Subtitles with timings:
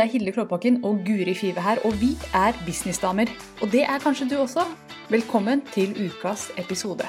[0.00, 3.28] Det er Hilde Klåbakken og Guri Five her, og vi er businessdamer.
[3.60, 4.62] Og det er kanskje du også.
[5.12, 7.04] Velkommen til ukas episode.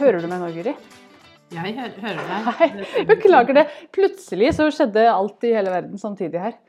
[0.00, 0.72] Hører du meg nå, Guri?
[1.52, 2.52] Jeg hø hører deg.
[2.62, 3.70] Hei, beklager det.
[3.92, 6.62] Plutselig så skjedde alt i hele verden samtidig her.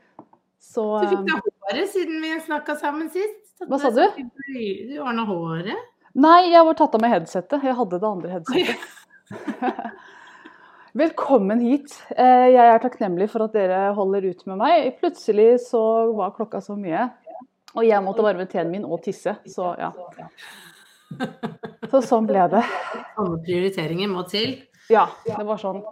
[0.60, 1.40] Så Du fikk um, da
[1.70, 3.49] håret siden vi snakka sammen sist.
[3.68, 4.02] Hva sa du?
[4.88, 5.88] Du ordna håret.
[6.20, 7.62] Nei, jeg var tatt av med headsetet.
[7.66, 8.78] Jeg hadde det andre headsetet.
[11.00, 11.92] Velkommen hit.
[12.16, 14.88] Eh, Jeg er takknemlig for at dere holder ut med meg.
[14.98, 15.82] Plutselig så
[16.18, 17.04] var klokka så mye.
[17.76, 19.36] Og jeg måtte varme teen min og tisse.
[19.46, 19.92] Så ja.
[21.92, 22.64] Så sånn ble det.
[23.20, 24.56] Alle prioriteringer må til.
[24.90, 25.84] Ja, det var sånn.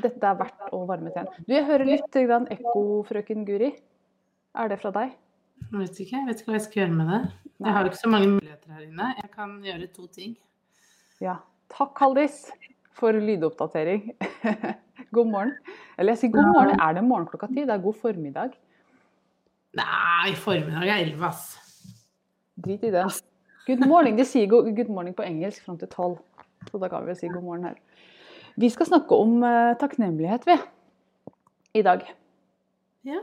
[0.00, 1.28] Dette er verdt å varme teen.
[1.44, 3.74] Du, jeg hører litt grann ekko, frøken Guri.
[4.56, 5.12] Er det fra deg?
[5.72, 7.20] Jeg vet ikke, jeg vet ikke hva jeg skal gjøre med det.
[7.62, 9.06] Jeg har ikke så mange muligheter her inne.
[9.22, 10.34] Jeg kan gjøre to ting.
[11.22, 11.36] Ja.
[11.72, 12.42] Takk, Haldis,
[12.98, 14.10] for lydoppdatering.
[15.16, 15.52] God morgen.
[15.96, 16.80] Eller jeg sier god morgen.
[16.80, 17.62] Er det morgen klokka ti?
[17.64, 18.56] Det er god formiddag.
[19.78, 21.54] Nei, formiddag er elleve, ass.
[22.60, 23.06] Drit i det.
[23.66, 24.18] Good morning.
[24.18, 26.18] De sier go- good morning på engelsk fram til tolv.
[26.68, 27.78] Så da kan vi si god morgen her.
[28.60, 30.58] Vi skal snakke om eh, takknemlighet, vi.
[31.80, 32.04] I dag.
[33.08, 33.22] Ja.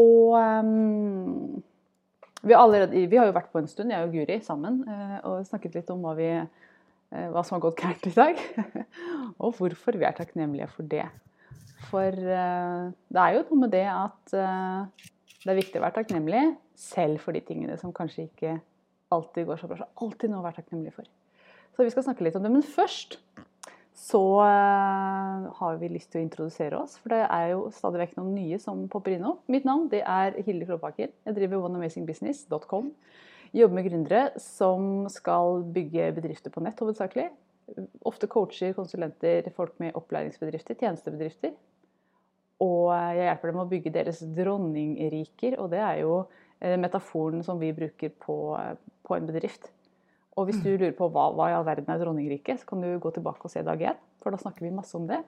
[0.00, 1.60] Og um,
[2.42, 5.44] vi, allerede, vi har jo vært på en stund, jeg og Guri sammen, eh, og
[5.48, 8.40] snakket litt om hva, vi, eh, hva som har gått gærent i dag.
[9.42, 11.04] og hvorfor vi er takknemlige for det.
[11.90, 15.06] For uh, det er jo noe med det at uh,
[15.40, 16.42] det er viktig å være takknemlig,
[16.76, 18.58] selv for de tingene som kanskje ikke
[19.12, 19.80] alltid går så bra.
[19.80, 21.08] Så alltid noe å være takknemlig for.
[21.76, 22.52] Så vi skal snakke litt om det.
[22.52, 23.18] Men først
[24.00, 26.96] så eh, har vi lyst til å introdusere oss.
[27.02, 29.36] For det er jo stadig vekk noen nye som popper innom.
[29.52, 31.12] Mitt navn det er Hilde Klåbakken.
[31.28, 32.88] Jeg driver oneamazingbusiness.com.
[33.56, 37.28] Jobber med gründere som skal bygge bedrifter på nett hovedsakelig.
[38.08, 41.52] Ofte coacher, konsulenter, folk med opplæringsbedrifter, tjenestebedrifter.
[42.64, 46.14] Og jeg hjelper dem å bygge deres dronningriker, og det er jo
[46.60, 48.38] eh, metaforen som vi bruker på,
[49.04, 49.70] på en bedrift.
[50.38, 52.88] Og hvis du lurer på hva, hva i all verden er dronningriket, så kan du
[53.02, 55.18] gå tilbake og se dag én, for da snakker vi masse om det.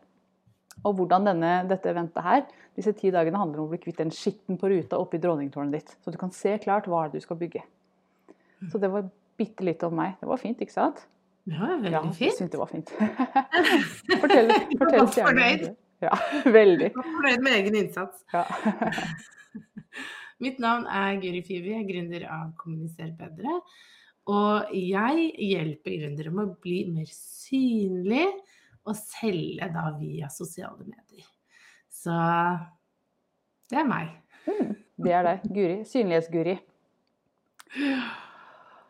[0.86, 2.44] Og hvordan denne, dette eventet her,
[2.78, 5.96] disse ti dagene handler om å bli kvitt den skitten på ruta oppi dronningtårnet ditt.
[6.00, 7.64] Så du kan se klart hva du skal bygge.
[8.70, 10.16] Så det var bitte litt om meg.
[10.20, 11.04] Det var fint, ikke sant?
[11.50, 12.92] Ja, veldig Ja, jeg syntes det var fint.
[14.22, 15.64] fortell fortell fornøyd.
[16.02, 16.16] Ja,
[16.58, 16.90] veldig.
[16.94, 18.22] Fornøyd med egen innsats.
[18.32, 18.46] Ja.
[20.42, 23.60] Mitt navn er Guri Fivi, jeg er gründer av Kommuniser bedre.
[24.30, 28.28] Og jeg hjelper gründere med å bli mer synlig
[28.86, 31.26] og selge da via sosiale medier.
[31.90, 32.14] Så
[33.70, 34.12] det er meg.
[35.02, 35.48] Det er deg.
[35.50, 35.76] Guri.
[35.88, 36.56] Synlighetsguri.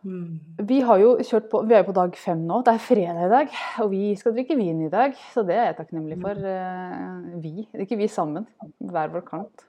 [0.02, 0.40] Mm.
[0.66, 2.58] Vi har jo kjørt på, vi er på dag fem nå.
[2.66, 3.52] Det er fredag i dag,
[3.84, 5.14] og vi skal drikke vin i dag.
[5.32, 6.40] Så det er jeg takknemlig for.
[6.52, 8.48] eh, Vi, ikke vi sammen,
[8.82, 9.66] hver vår kant.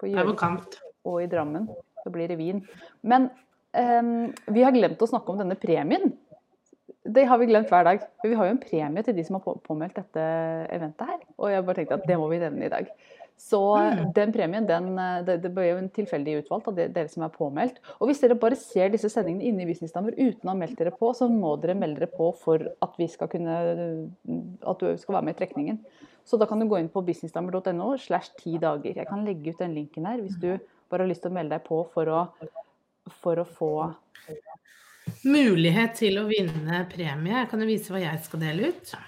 [0.00, 0.42] På Gjøvik
[1.04, 1.68] og i Drammen.
[2.02, 2.64] Så blir det vin.
[3.02, 3.28] Men
[3.74, 6.14] vi har glemt å snakke om denne premien.
[7.04, 8.06] Det har vi glemt hver dag.
[8.20, 10.24] For vi har jo en premie til de som har påmeldt dette
[10.72, 11.20] eventet her.
[11.36, 12.88] Og jeg bare tenkte at det må vi nevne i dag.
[13.36, 13.58] Så
[14.14, 14.94] den premien, den,
[15.26, 17.80] det, det ble jo en tilfeldig utvalgt av dere som er påmeldt.
[17.98, 20.94] Og hvis dere bare ser disse sendingene inne i Businessdammer uten å ha meldt dere
[20.94, 23.56] på, så må dere melde dere på for at vi skal kunne
[24.62, 25.82] at du skal være med i trekningen.
[26.24, 28.94] Så da kan du gå inn på businessdamer.no slash ti dager.
[28.96, 30.54] Jeg kan legge ut den linken her hvis du
[30.88, 32.22] bare har lyst til å melde deg på for å,
[33.22, 33.74] for å få
[35.24, 37.42] Mulighet til å vinne premie.
[37.42, 38.94] Jeg kan jo vise hva jeg skal dele ut.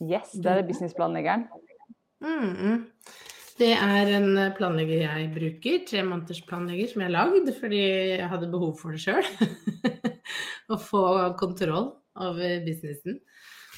[0.00, 1.42] Yes, det er businessplanleggeren.
[2.24, 2.86] Mm.
[3.60, 8.28] Det er en planlegger jeg bruker, tre måneders planlegger som jeg har lagd fordi jeg
[8.32, 9.28] hadde behov for det sjøl.
[10.72, 11.02] Å få
[11.36, 13.20] kontroll over businessen.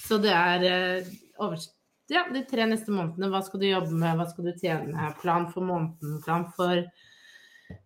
[0.04, 1.10] Så det er eh,
[2.12, 3.32] ja, de tre neste månedene.
[3.32, 5.10] Hva skal du jobbe med, hva skal du tjene?
[5.24, 6.86] Plan for måneden, plan for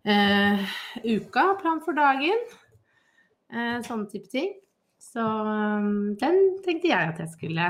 [0.04, 2.46] eh, uka, plan for dagen.
[3.52, 4.54] Eh, sånne type ting.
[5.02, 7.66] Så um, den tenkte jeg at jeg skulle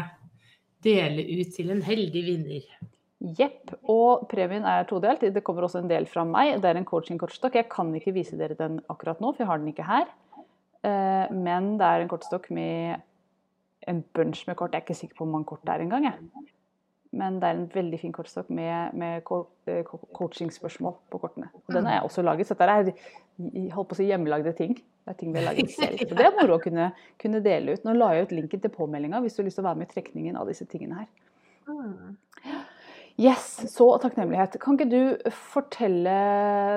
[0.87, 2.69] dele ut til en heldig vinner.
[3.37, 3.73] Jepp.
[3.91, 5.25] Og premien er todelt.
[5.35, 6.57] Det kommer også en del fra meg.
[6.63, 7.59] Det er en coaching-kortstokk.
[7.59, 10.11] Jeg kan ikke vise dere den akkurat nå, for jeg har den ikke her.
[10.87, 13.03] Eh, Men det er en kortstokk med
[13.87, 14.73] en bunch med kort.
[14.73, 16.09] Jeg er ikke sikker på hvor mange kort det er engang.
[17.13, 19.23] Men det er en veldig fin kortstokk med, med
[19.71, 21.49] eh, coachingspørsmål på kortene.
[21.67, 22.49] Og den har jeg også laget.
[22.49, 24.75] Så dette er holdt på å si hjemmelagde ting.
[24.77, 26.03] Det er ting vi har laget selv.
[26.03, 26.91] Så det er moro å kunne,
[27.23, 27.87] kunne dele ut.
[27.87, 29.91] Nå la jeg ut linken til påmeldinga hvis du har lyst til å være med
[29.91, 31.13] i trekningen av disse tingene her.
[33.17, 34.59] Yes, så takknemlighet.
[34.61, 36.17] Kan ikke du fortelle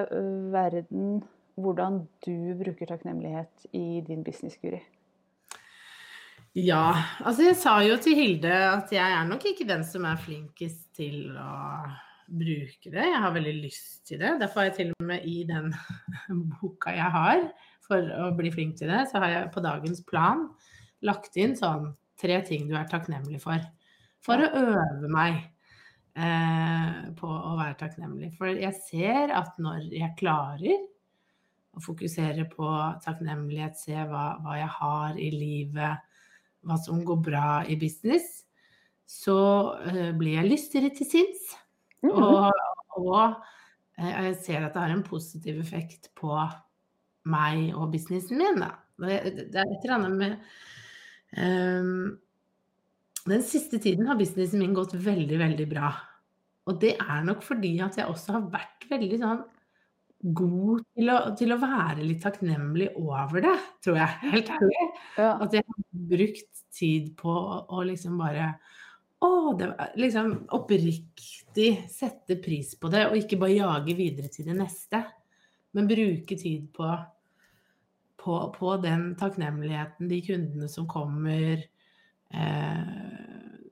[0.07, 1.19] øh, verden
[1.59, 4.79] hvordan du bruker takknemlighet i din business, Guri?
[6.57, 10.17] Ja, altså jeg sa jo til Hilde at jeg er nok ikke den som er
[10.17, 11.51] flinkest til å
[12.29, 13.05] bruke det.
[13.05, 14.35] Jeg har veldig lyst til det.
[14.41, 15.69] Derfor har jeg til og med i den
[16.57, 17.43] boka jeg har
[17.85, 20.47] for å bli flink til det, så har jeg på dagens plan
[21.05, 23.61] lagt inn sånn tre ting du er takknemlig for.
[24.25, 25.39] For å øve meg
[26.17, 28.33] eh, på å være takknemlig.
[28.37, 30.85] For jeg ser at når jeg klarer
[31.77, 32.69] å fokusere på
[33.05, 36.08] takknemlighet, se hva, hva jeg har i livet,
[36.67, 38.43] hva som går bra i business,
[39.09, 39.37] så
[39.79, 41.53] uh, blir jeg lystigere til sinns.
[42.03, 42.11] Mm.
[42.13, 42.49] Og,
[42.99, 43.13] og
[43.99, 46.33] uh, jeg ser at det har en positiv effekt på
[47.29, 48.61] meg og businessen min.
[48.61, 48.73] Da.
[48.99, 49.21] Det,
[49.53, 50.35] det er et eller annet med
[51.39, 52.17] um,
[53.29, 55.93] Den siste tiden har businessen min gått veldig, veldig bra.
[56.69, 59.47] Og det er nok fordi at jeg også har vært veldig sånn
[60.19, 64.17] god til å, til å, være litt takknemlig over det, tror jeg.
[64.35, 64.87] Helt ærlig.
[65.15, 65.31] Ja.
[65.45, 67.35] At jeg har brukt tid på
[67.69, 68.51] å liksom bare
[69.25, 69.69] å, det,
[69.99, 75.01] liksom oppriktig sette pris på det, og ikke bare jage videre til det neste.
[75.75, 76.87] Men bruke tid på,
[78.19, 81.65] på, på den takknemligheten, de kundene som kommer.
[82.31, 82.95] Eh,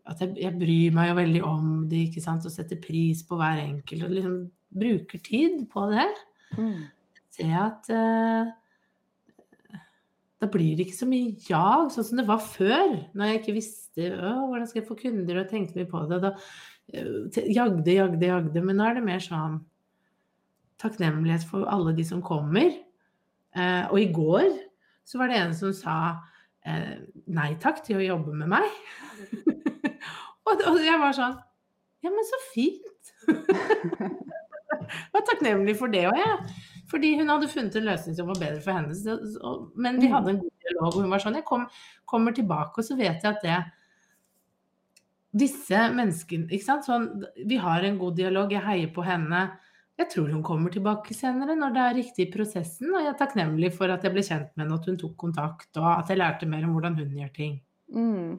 [0.08, 3.40] at jeg, jeg, bryr meg jo veldig om det, ikke sant, og setter pris på
[3.40, 4.08] hver enkelt.
[4.08, 4.38] Og liksom
[4.78, 6.08] bruker tid på det.
[6.56, 6.88] Mm.
[7.36, 8.50] Se at uh,
[10.38, 12.94] da blir det ikke så mye jag, sånn som det var før.
[13.18, 16.22] Når jeg ikke visste hvordan skal jeg få kunder, og tenkte mye på det.
[16.24, 18.64] Da uh, jagde, jagde, jagde.
[18.64, 19.60] Men nå er det mer sånn
[20.82, 22.70] takknemlighet for alle de som kommer.
[23.58, 24.52] Uh, og i går
[25.08, 25.98] så var det en som sa
[26.68, 26.96] uh,
[27.34, 28.70] nei takk til å jobbe med meg.
[30.48, 31.38] og, og jeg var sånn
[32.06, 33.16] Ja, men så fint.
[35.14, 36.58] var takknemlig for det òg, jeg.
[36.88, 38.96] Fordi hun hadde funnet en løsning som var bedre for henne.
[39.76, 40.14] Men vi mm.
[40.14, 41.66] hadde en god dialog, og hun var sånn Jeg kom,
[42.08, 43.58] kommer tilbake, og så vet jeg at det
[45.38, 46.88] Disse menneskene ikke sant?
[46.88, 47.10] Sånn,
[47.46, 49.42] vi har en god dialog, jeg heier på henne.
[50.00, 52.94] Jeg tror hun kommer tilbake senere når det er riktig i prosessen.
[52.94, 55.70] Og jeg er takknemlig for at jeg ble kjent med henne, at hun tok kontakt,
[55.76, 57.58] og at jeg lærte mer om hvordan hun gjør ting.
[57.94, 58.38] Mm.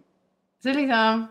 [0.62, 1.28] Så liksom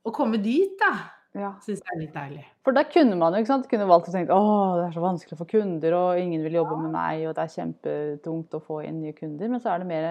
[0.00, 0.94] Å komme dit, da
[1.38, 1.52] ja.
[1.62, 2.40] Syns jeg er litt deilig.
[2.66, 4.46] For da kunne man jo kunne valgt å tenke å
[4.80, 6.80] det er så vanskelig å få kunder, og ingen vil jobbe ja.
[6.82, 9.52] med meg, og det er kjempetungt å få inn nye kunder.
[9.52, 10.08] Men så er det mer,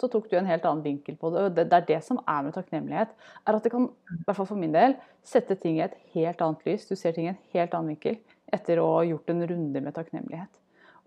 [0.00, 1.44] så tok du en helt annen vinkel på det.
[1.46, 3.14] Og det, det er det som er med takknemlighet.
[3.44, 6.42] er At det kan, i hvert fall for min del, sette ting i et helt
[6.42, 6.90] annet lys.
[6.90, 8.18] Du ser ting i en helt annen vinkel
[8.58, 10.52] etter å ha gjort en runde med takknemlighet.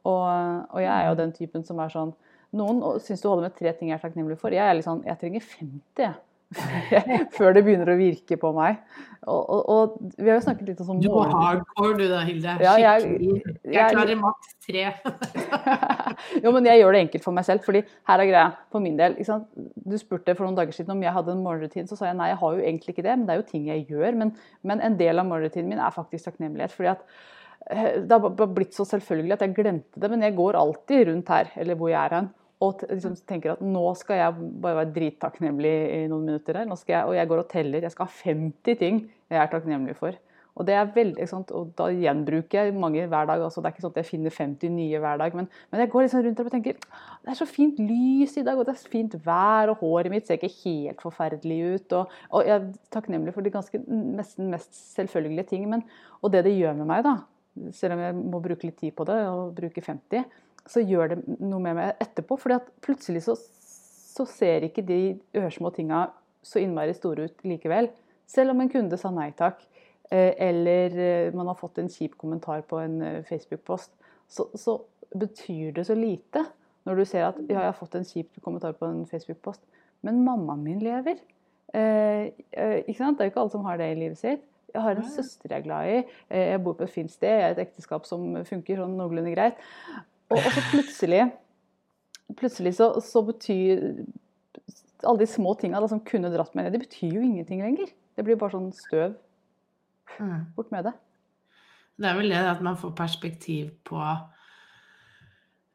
[0.07, 0.25] Og,
[0.71, 2.15] og jeg er jo den typen som er sånn
[2.57, 4.51] Noen syns du holder med tre ting jeg er takknemlig for.
[4.51, 6.15] Jeg er litt sånn, jeg trenger 50, jeg.
[7.38, 8.81] før det begynner å virke på meg.
[9.30, 12.24] Og, og, og vi har jo snakket litt om sånn Du er hardcore du da,
[12.25, 12.56] Hilde.
[12.63, 14.88] Ja, jeg, jeg, jeg, klarer maks tre.
[16.44, 17.62] jo, men jeg gjør det enkelt for meg selv.
[17.68, 19.19] fordi her er greia for min del.
[19.21, 21.89] Du spurte for noen dager siden om jeg hadde en morgenrutin.
[21.89, 23.13] Så sa jeg nei, jeg har jo egentlig ikke det.
[23.19, 24.18] Men det er jo ting jeg gjør.
[24.23, 24.33] Men,
[24.66, 26.73] men en del av morgenrutinen min er faktisk takknemlighet.
[26.73, 27.06] fordi at
[27.69, 31.30] eh, det har blitt så selvfølgelig at jeg glemte det, men jeg går alltid rundt
[31.37, 34.94] her, eller hvor jeg er hen og liksom tenker at nå skal jeg bare være
[34.95, 36.69] drittakknemlig i noen minutter her.
[36.69, 37.87] Jeg, og jeg går og teller.
[37.87, 40.18] Jeg skal ha 50 ting jeg er takknemlig for.
[40.59, 41.25] Og det er veldig,
[41.56, 43.39] og da gjenbruker jeg mange hver dag.
[43.39, 45.91] Altså, det er ikke sånn at jeg finner 50 nye hver dag, men, men jeg
[45.94, 48.91] går liksom rundt og tenker det er så fint lys i dag, og det er
[48.91, 51.97] fint vær, og håret mitt ser ikke helt forferdelig ut.
[52.01, 55.69] Og, og jeg er takknemlig for de ganske nesten mest selvfølgelige ting.
[55.71, 55.85] Men,
[56.19, 57.15] og det det gjør med meg, da,
[57.77, 60.27] selv om jeg må bruke litt tid på det, og bruke 50,
[60.71, 62.37] så gjør det noe med meg etterpå.
[62.56, 66.07] at plutselig så, så ser ikke de ørsmå tinga
[66.44, 67.90] så innmari store ut likevel.
[68.30, 69.59] Selv om en kunde sa nei takk,
[70.11, 73.92] eh, eller eh, man har fått en kjip kommentar på en eh, Facebook-post,
[74.31, 76.45] så, så, betyr det så lite
[76.87, 79.59] når du ser at ja, jeg har fått en kjip kommentar på en Facebook-post,
[80.07, 81.19] men mammaen min lever.
[81.75, 82.31] Eh,
[82.87, 83.19] ikke sant?
[83.19, 84.47] Det er jo ikke alle som har det i livet sitt.
[84.71, 85.97] Jeg har en søster jeg er glad i.
[86.31, 87.28] Jeg bor på et fint sted.
[87.28, 89.59] Jeg har et ekteskap som funker sånn noenlunde greit.
[90.31, 91.21] Og, og så plutselig,
[92.40, 93.83] plutselig så, så, betyr
[95.04, 97.92] alle de små tinga som kunne dratt meg ned, det betyr jo ingenting lenger.
[98.16, 99.16] Det blir bare sånn støv.
[100.19, 100.52] Mm.
[100.56, 100.94] Bort med det.
[102.02, 104.00] Det er vel det at man får perspektiv på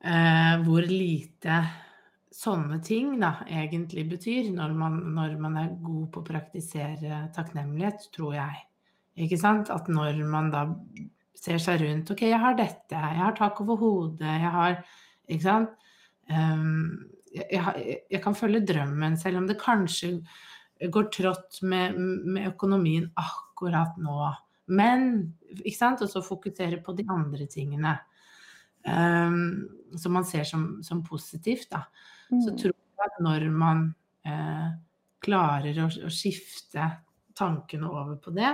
[0.04, 1.60] eh, hvor lite
[2.36, 8.08] sånne ting da, egentlig betyr når man, når man, er god på å praktisere takknemlighet,
[8.14, 8.64] tror jeg.
[9.24, 9.70] Ikke sant?
[9.72, 10.66] At når man da
[11.36, 12.10] ser seg rundt.
[12.12, 14.80] OK, jeg har dette, jeg har tak over hodet, jeg har
[15.26, 15.72] Ikke sant?
[16.30, 20.12] Um, jeg, jeg, jeg, kan følge drømmen, selv om det kanskje
[20.92, 24.30] går trått med, med økonomien akkurat nå.
[24.66, 25.08] Men
[25.62, 26.02] ikke sant?
[26.04, 27.96] Og så fokusere på de andre tingene
[28.86, 31.70] um, som man ser som, som positivt.
[31.70, 31.84] Da.
[32.30, 32.40] Mm.
[32.42, 33.88] Så tror jeg at når man
[34.26, 34.70] uh,
[35.22, 36.90] klarer å, å, skifte
[37.36, 38.52] tankene over på det,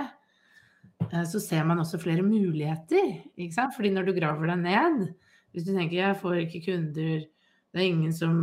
[1.29, 3.19] så ser man også flere muligheter.
[3.37, 3.75] Ikke sant?
[3.75, 5.05] Fordi når du graver deg ned,
[5.53, 7.23] hvis du tenker jeg får ikke kunder
[7.73, 8.33] det er ingen som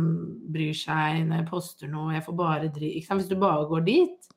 [0.51, 4.31] bryr seg når jeg poster noe, jeg får bare drive Hvis du bare går dit,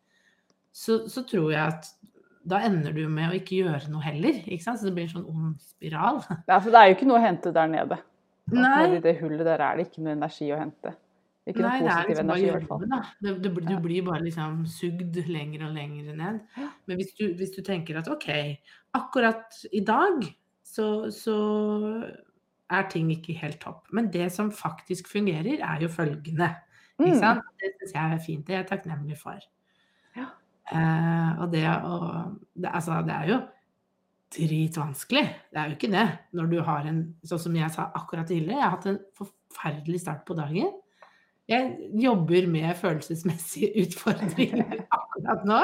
[0.70, 1.88] så, så, tror jeg at
[2.46, 4.38] da ender du med å ikke gjøre noe heller.
[4.44, 4.78] Ikke sant?
[4.78, 6.20] Så det blir en sånn ond spiral.
[6.46, 7.98] Ja, for det er jo ikke noe å hente der nede.
[8.52, 8.98] Nei.
[8.98, 10.94] I det hullet der er det ikke noe energi å hente.
[11.44, 12.84] Ikke noe positiv liksom energi, i hvert fall.
[13.20, 13.80] Det, det, du ja.
[13.84, 16.38] blir bare liksom sugd lenger og lenger ned.
[16.88, 18.30] Men hvis du, hvis du, tenker at OK,
[18.96, 20.24] akkurat i dag
[20.64, 21.36] så, så
[22.72, 23.84] er ting ikke helt topp.
[23.92, 26.54] Men det som faktisk fungerer, er jo følgende.
[26.94, 27.42] Ikke mm.
[27.60, 28.46] Det syns jeg er fint.
[28.46, 29.42] Det er jeg takknemlig for.
[30.72, 31.96] Eh, og det å
[32.56, 33.40] det, Altså, det er jo
[34.34, 35.24] dritvanskelig.
[35.52, 36.06] Det er jo ikke det.
[36.32, 40.00] Når du har en Sånn som jeg sa akkurat tidligere, jeg har hatt en forferdelig
[40.02, 40.72] start på dagen.
[41.50, 45.60] Jeg jobber med følelsesmessige utfordringer akkurat nå.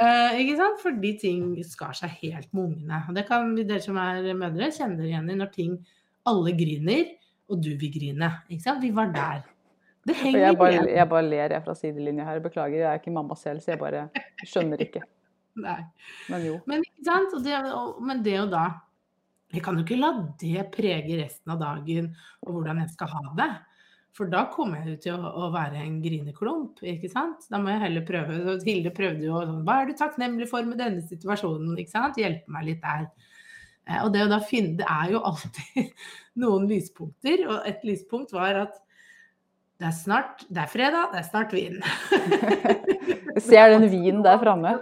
[0.00, 0.80] Uh, ikke sant?
[0.82, 3.02] Fordi ting skar seg helt med ungene.
[3.08, 5.80] Og det kan dere som er mødre, kjenne dere igjen i når ting
[6.28, 7.16] Alle griner,
[7.50, 8.28] og du vil grine.
[8.48, 8.82] Ikke sant?
[8.82, 9.42] Vi var der.
[10.06, 10.88] Det henger jeg bare, igjen.
[10.96, 12.40] Jeg bare ler jeg fra sidelinja her.
[12.42, 14.06] Beklager, jeg er ikke mamma selv, så jeg bare
[14.46, 15.02] skjønner ikke.
[15.66, 15.80] Nei.
[16.32, 16.56] Men jo.
[16.70, 17.36] Men, ikke sant?
[17.44, 17.58] Det,
[18.00, 18.64] men det og da
[19.52, 22.06] Jeg kan jo ikke la det prege resten av dagen
[22.40, 23.50] og hvordan jeg skal ha det.
[24.12, 27.46] For da kommer jeg jo til å, å, være en grineklump, ikke sant.
[27.48, 28.58] Da må jeg heller prøve.
[28.66, 31.78] Hilde prøvde jo sånn Hva er du takknemlig for med denne situasjonen?
[31.80, 32.20] Ikke sant?
[32.20, 33.06] Hjelpe meg litt der.
[33.88, 35.88] Eh, og det å da finne Det er jo alltid
[36.44, 38.78] noen lyspunkter, og et lyspunkt var at
[39.80, 41.80] det er snart Det er fredag, det er snart vin.
[43.48, 44.76] Ser den vinen der framme.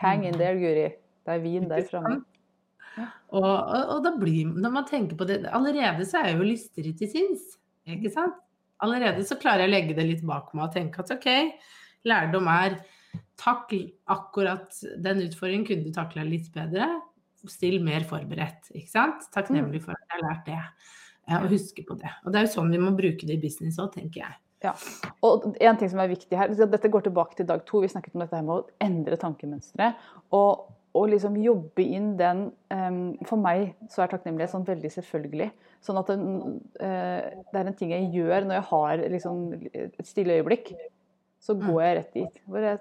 [0.00, 0.92] Hang in there, Guri.
[1.26, 2.22] Det er vin der framme.
[3.32, 6.48] Og, og, og, da blir Når man tenker på det Allerede så er jeg jo
[6.48, 7.44] lystigere til sinns.
[7.90, 8.38] Ikke sant?
[8.80, 11.28] Allerede så klarer jeg å legge det litt bak meg og tenke at OK,
[12.08, 12.78] lærdom er
[13.40, 13.74] takk
[14.12, 16.88] akkurat den utfordringen kunne du takla litt bedre.
[17.48, 18.70] Still mer forberedt.
[18.72, 19.28] Ikke sant?
[19.34, 20.62] Takknemlig for at jeg har lært det
[21.38, 22.10] og huske på det.
[22.24, 24.38] Og det er jo sånn vi må bruke det i business òg, tenker jeg.
[24.64, 24.74] Ja.
[25.24, 27.80] Og en ting som er viktig her, Dette går tilbake til dag to.
[27.80, 29.92] Vi snakket om dette her med å endre tankemønstre.
[30.36, 30.66] Og,
[30.96, 35.50] og liksom jobbe inn den um, For meg så er takknemlighet sånn veldig selvfølgelig.
[35.84, 36.16] Sånn at det,
[36.82, 39.44] uh, det er en ting jeg gjør når jeg har liksom
[39.78, 40.72] et stille øyeblikk.
[41.40, 41.84] Så går mm.
[41.84, 42.40] jeg rett dit.
[42.50, 42.80] Hvor jeg,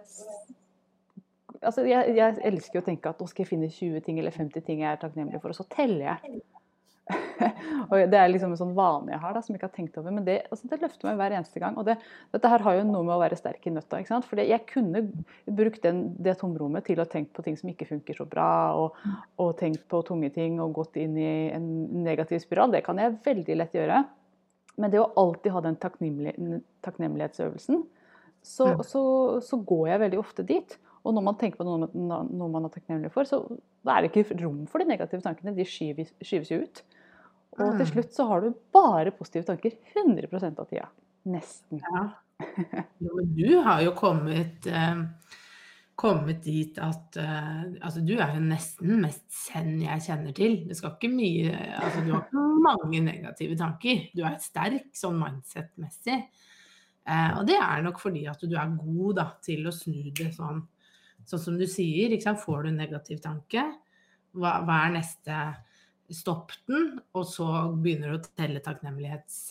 [1.62, 4.66] altså jeg, jeg elsker å tenke at nå skal jeg finne 20 ting eller 50
[4.66, 6.42] ting jeg er takknemlig for, og så teller jeg.
[7.90, 10.00] og Det er liksom en sånn vane jeg har da, som jeg ikke har tenkt
[10.02, 10.16] over.
[10.16, 11.78] Men det, altså, det løfter meg hver eneste gang.
[11.80, 11.96] Og det,
[12.36, 14.02] dette her har jo noe med å være sterk i nøtta.
[14.02, 14.28] ikke sant?
[14.30, 15.06] For jeg kunne
[15.60, 19.00] brukt den, det tomrommet til å tenke på ting som ikke funker så bra, og,
[19.42, 21.68] og tenkt på tunge ting og gått inn i en
[22.06, 22.70] negativ spiral.
[22.76, 24.04] Det kan jeg veldig lett gjøre.
[24.80, 27.78] Men det å alltid ha den takknemlighetsøvelsen,
[28.42, 29.02] så, så,
[29.44, 30.78] så, går jeg veldig ofte dit.
[31.04, 33.42] Og når man tenker på noe, noe man er takknemlig for, så
[33.88, 35.58] er det ikke rom for de negative tankene.
[35.58, 36.82] De skyves, skyves jo ut.
[37.60, 37.92] Og til mm.
[37.94, 40.90] slutt så har du bare positive tanker 100% av tida.
[41.30, 41.84] Nesten.
[41.84, 42.08] Ja.
[43.36, 45.02] Du har jo kommet, eh,
[46.00, 50.56] kommet dit at eh, Altså, du er jo nesten mest send jeg kjenner til.
[50.70, 51.52] Det skal ikke mye
[51.82, 54.06] Altså, du har ikke mange negative tanker.
[54.16, 56.22] Du er sterk sånn mindset-messig.
[57.10, 60.32] Eh, og det er nok fordi at du er god da, til å snu det
[60.36, 60.64] sånn,
[61.28, 62.16] sånn som du sier.
[62.40, 63.68] Får du en negativ tanke,
[64.38, 65.44] hva, hva er neste
[66.10, 67.48] Stopp den, og så
[67.78, 69.42] begynner du å telle takknemlighets...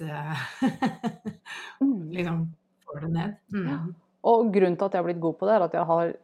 [1.79, 2.09] Mm.
[2.17, 2.49] liksom
[2.89, 3.37] får det ned.
[3.55, 3.69] Mm.
[3.69, 3.79] Ja.
[4.29, 6.15] Og grunnen til at jeg har blitt god på det, er at jeg har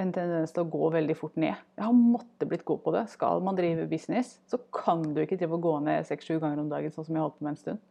[0.00, 1.58] en tendens til å gå veldig fort ned.
[1.76, 3.04] Jeg har måttet blitt god på det.
[3.12, 6.70] Skal man drive business, så kan du ikke drive og gå ned seks-sju ganger om
[6.70, 7.82] dagen, sånn som jeg holdt på med en stund.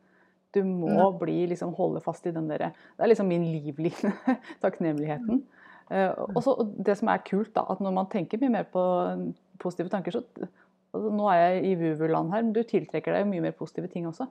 [0.56, 1.18] Du må mm.
[1.22, 4.14] bli, liksom, holde fast i den derre Det er liksom min livline,
[4.64, 5.44] takknemligheten.
[5.90, 8.82] Uh, og så det som er kult, da, at når man tenker mye mer på
[9.62, 10.50] positive tanker, så
[10.90, 13.90] Altså, nå er jeg i vuvu-land her, men du tiltrekker deg jo mye mer positive
[13.92, 14.26] ting også.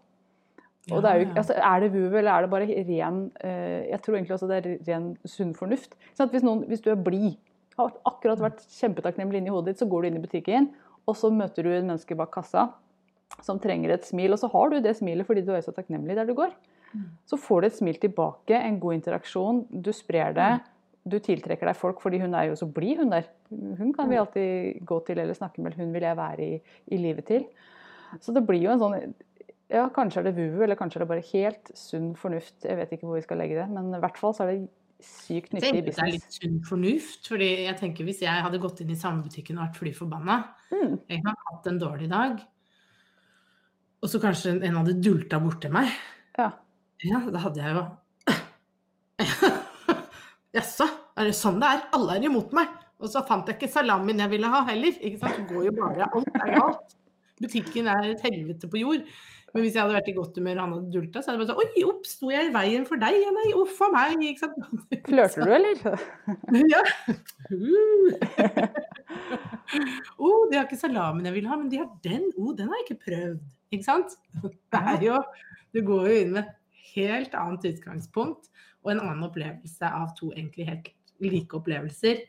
[0.88, 3.98] Og det er, jo, altså, er det vuvu, eller er det bare ren eh, Jeg
[4.00, 5.98] tror egentlig også det er ren sunn fornuft.
[6.16, 7.36] Hvis, noen, hvis, du er blid,
[7.76, 10.70] har akkurat vært kjempetakknemlig inni hodet ditt, så går du inn i butikken,
[11.04, 12.70] og så møter du en menneske bak kassa
[13.44, 16.16] som trenger et smil, og så har du det smilet fordi du er så takknemlig
[16.16, 16.56] der du går.
[16.94, 17.04] Mm.
[17.28, 20.50] Så får du et smil tilbake, en god interaksjon, du sprer det.
[20.56, 20.74] Mm
[21.04, 23.28] du tiltrekker deg folk fordi hun er jo så blid, hun der.
[23.50, 24.20] Hun kan vi mm.
[24.22, 26.58] alltid gå til eller snakke med, hun vil jeg være i,
[26.92, 27.46] i livet til.
[28.20, 29.14] Så det blir jo en sånn
[29.68, 32.64] Ja, kanskje er det vuvu, eller kanskje er det bare helt sunn fornuft.
[32.64, 34.70] Jeg vet ikke hvor vi skal legge det, men i hvert fall så er det
[35.04, 37.28] sykt nyttig tenker det er litt sunn fornuft.
[37.28, 40.38] fordi jeg tenker Hvis jeg hadde gått inn i samme butikken og vært fly forbanna,
[40.72, 40.98] Mm.
[41.08, 42.40] jeg har hatt en dårlig dag,
[44.02, 45.88] og så kanskje en hadde dulta borti meg,
[46.38, 46.52] Ja.
[47.04, 47.84] ja, da hadde jeg jo
[50.56, 50.86] Jaså,
[51.18, 51.88] er det sånn det er?
[51.96, 52.70] Alle er imot meg.
[52.98, 54.94] Og så fant jeg ikke salamien jeg ville ha heller.
[55.04, 55.36] Ikke sant?
[55.38, 56.94] Det går jo bare Alt er galt.
[57.38, 59.04] Butikken er et helvete på jord.
[59.54, 61.48] Men hvis jeg hadde vært i godt humør og han hadde dulta, så hadde jeg
[61.48, 63.16] bare sånn Oi, opp, sto jeg i veien for deg?
[63.22, 64.24] Ja, nei, uff a meg.
[64.28, 64.58] Ikke sant?
[65.06, 65.76] Flørter du, eller?
[66.74, 66.82] Ja.
[70.18, 72.28] Å, oh, de har ikke salamien jeg vil ha, men de har den.
[72.36, 73.40] Oh, den har jeg ikke prøvd.
[73.72, 74.16] Ikke sant?
[74.42, 75.20] Det er jo
[75.76, 76.52] Du går jo inn med
[76.94, 78.48] helt annet utgangspunkt
[78.84, 80.90] og en annen opplevelse av to egentlig helt
[81.24, 82.22] like opplevelser.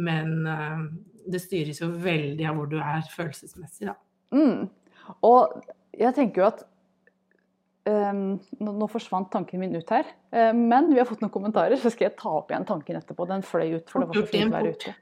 [0.00, 0.86] Men eh,
[1.32, 3.96] det styres jo veldig av hvor du er følelsesmessig, da.
[4.34, 4.66] Mm.
[5.26, 5.60] Og
[5.96, 6.64] jeg tenker jo at
[7.86, 8.22] um,
[8.60, 12.10] nå, forsvant tanken min ut her, eh, men vi har fått noen kommentarer, så skal
[12.10, 13.28] jeg ta opp igjen tanken etterpå.
[13.30, 14.96] Den fløy ut, for det var så fint å være ute.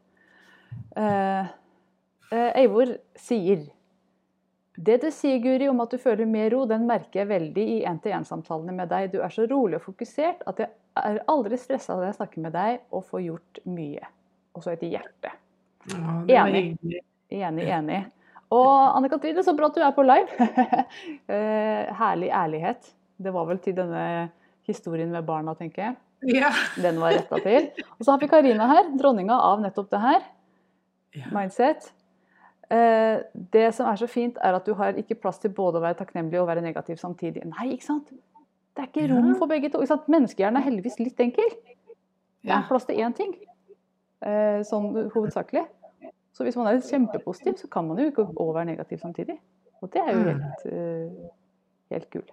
[0.94, 1.52] Uh,
[2.34, 3.62] Eivor sier
[4.74, 7.76] det du sier, Guri, om at du føler mer ro, den merker jeg veldig i
[7.86, 9.12] én-til-én-samtalene med deg.
[9.12, 12.56] Du er så rolig og fokusert at jeg er aldri stressa når jeg snakker med
[12.56, 14.10] deg og får gjort mye.
[14.54, 15.30] Og så et hjerte.
[16.26, 16.74] Ja, Enig.
[17.30, 18.02] Enig, enig.
[18.54, 20.50] Og Anne Katrine, så bra at du er på live.
[21.34, 22.90] Eh, herlig ærlighet.
[23.16, 24.04] Det var vel til denne
[24.66, 25.96] historien med barna, tenker jeg.
[26.34, 26.50] Ja.
[26.80, 27.70] Den var retta til.
[27.96, 30.26] Og så har vi Karina her, dronninga av nettopp det her.
[31.14, 31.30] Ja.
[31.32, 31.92] Mindset.
[32.70, 33.20] Eh,
[33.52, 35.98] det som er så fint, er at du har ikke plass til både å være
[36.00, 37.44] takknemlig og være negativ samtidig.
[37.44, 38.08] Nei, ikke sant?
[38.74, 39.82] Det er ikke rom for begge to.
[39.84, 39.98] Ikke?
[40.08, 41.50] Menneskehjernen er heldigvis litt enkel.
[42.44, 43.34] Det er plass til én ting,
[44.22, 45.66] eh, sånn hovedsakelig.
[46.32, 49.38] Så hvis man er kjempepositiv, så kan man jo ikke òg være negativ samtidig.
[49.82, 50.40] Og det er jo Mm.
[50.40, 51.30] helt, eh,
[51.90, 52.30] helt kult.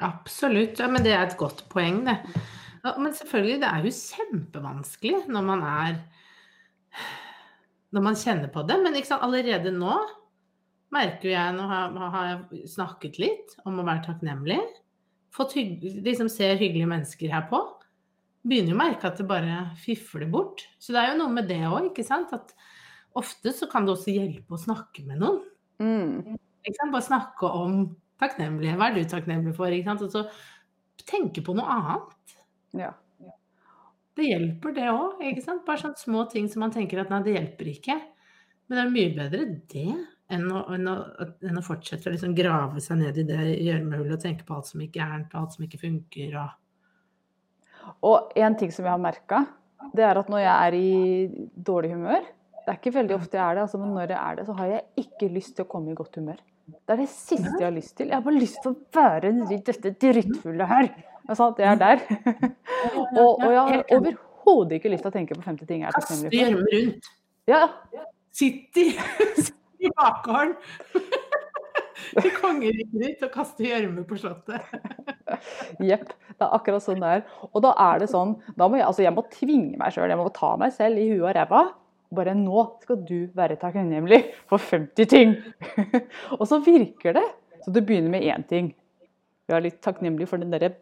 [0.00, 0.78] Absolutt.
[0.80, 2.18] Ja, men det er et godt poeng, det.
[2.98, 5.94] Men selvfølgelig, det er jo kjempevanskelig når man er
[7.92, 8.78] Når man kjenner på det.
[8.82, 9.96] Men ikke sant, allerede nå
[10.92, 14.60] merker jeg Nå har, har jeg snakket litt om å være takknemlig.
[15.32, 17.62] Fått liksom ser hyggelige mennesker her på.
[18.44, 20.66] Begynner jo å merke at det bare fifler bort.
[20.82, 22.34] Så det er jo noe med det òg, ikke sant.
[22.36, 22.52] At
[23.18, 25.40] ofte så kan det også hjelpe å snakke med noen.
[25.82, 26.40] Mm.
[26.92, 27.84] Bare snakke om
[28.20, 28.76] takknemlighet.
[28.78, 29.72] Hva er du takknemlig for?
[29.72, 30.04] Ikke sant?
[30.04, 32.36] Og så tenke på noe annet.
[32.78, 32.92] Ja.
[34.16, 35.20] Det hjelper, det òg.
[35.66, 37.96] Bare sånne små ting som man tenker at nei, det hjelper ikke.
[38.68, 39.86] Men det er mye bedre det
[40.32, 40.96] enn å, enn å,
[41.44, 44.70] enn å fortsette å liksom grave seg ned i det gjørmehullet og tenke på alt
[44.70, 46.36] som ikke er gærent, og alt som ikke funker.
[46.40, 47.90] Og...
[48.12, 49.42] Og en ting som jeg har merka,
[49.96, 52.22] det er at når jeg er i dårlig humør
[52.62, 54.54] Det er ikke veldig ofte jeg er det, altså, men når jeg er det, så
[54.60, 56.38] har jeg ikke lyst til å komme i godt humør.
[56.70, 58.12] Det er det siste jeg har lyst til.
[58.12, 60.92] Jeg har bare lyst til å være i dette drittfulle her.
[61.28, 62.00] Altså, jeg er der.
[63.20, 65.96] og, og jeg har overhodet ikke lyst til å tenke på 50 ting jeg er
[65.98, 66.48] Kaste takknemlig for.
[66.48, 67.12] gjørme rundt.
[67.50, 67.62] Ja,
[68.32, 68.86] Sitt i,
[69.84, 70.54] i bakgården
[72.22, 74.64] til kongeriket ditt og kaste gjørme på slottet.
[75.84, 76.08] Jepp.
[76.32, 77.22] Det er akkurat sånn det er.
[77.52, 80.10] Og da er det sånn da må jeg, altså jeg må tvinge meg sjøl.
[80.10, 81.62] Jeg må ta meg selv i huet og ræva.
[82.12, 85.36] Bare nå skal du være takknemlig for 50 ting.
[86.38, 87.26] og så virker det.
[87.64, 88.72] Så du begynner med én ting.
[89.46, 90.72] Du er litt takknemlig for den derre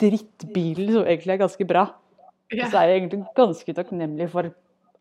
[0.00, 1.86] drittbilen som egentlig er ganske bra.
[2.50, 4.50] Og så er jeg egentlig ganske takknemlig for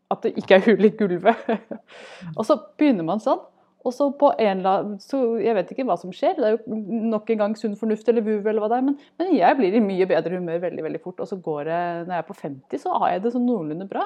[0.09, 1.47] at det ikke er hull i gulvet.
[2.37, 3.41] og så begynner man sånn.
[3.87, 6.55] Og så på en eller annen, så Jeg vet ikke hva som skjer, det er
[6.57, 6.79] jo
[7.13, 9.77] nok en gang sunn fornuft eller vuv eller hva det er, men, men jeg blir
[9.77, 11.21] i mye bedre humør veldig veldig fort.
[11.23, 13.87] Og så går det, når jeg er på 50, så har jeg det sånn noenlunde
[13.89, 14.03] bra.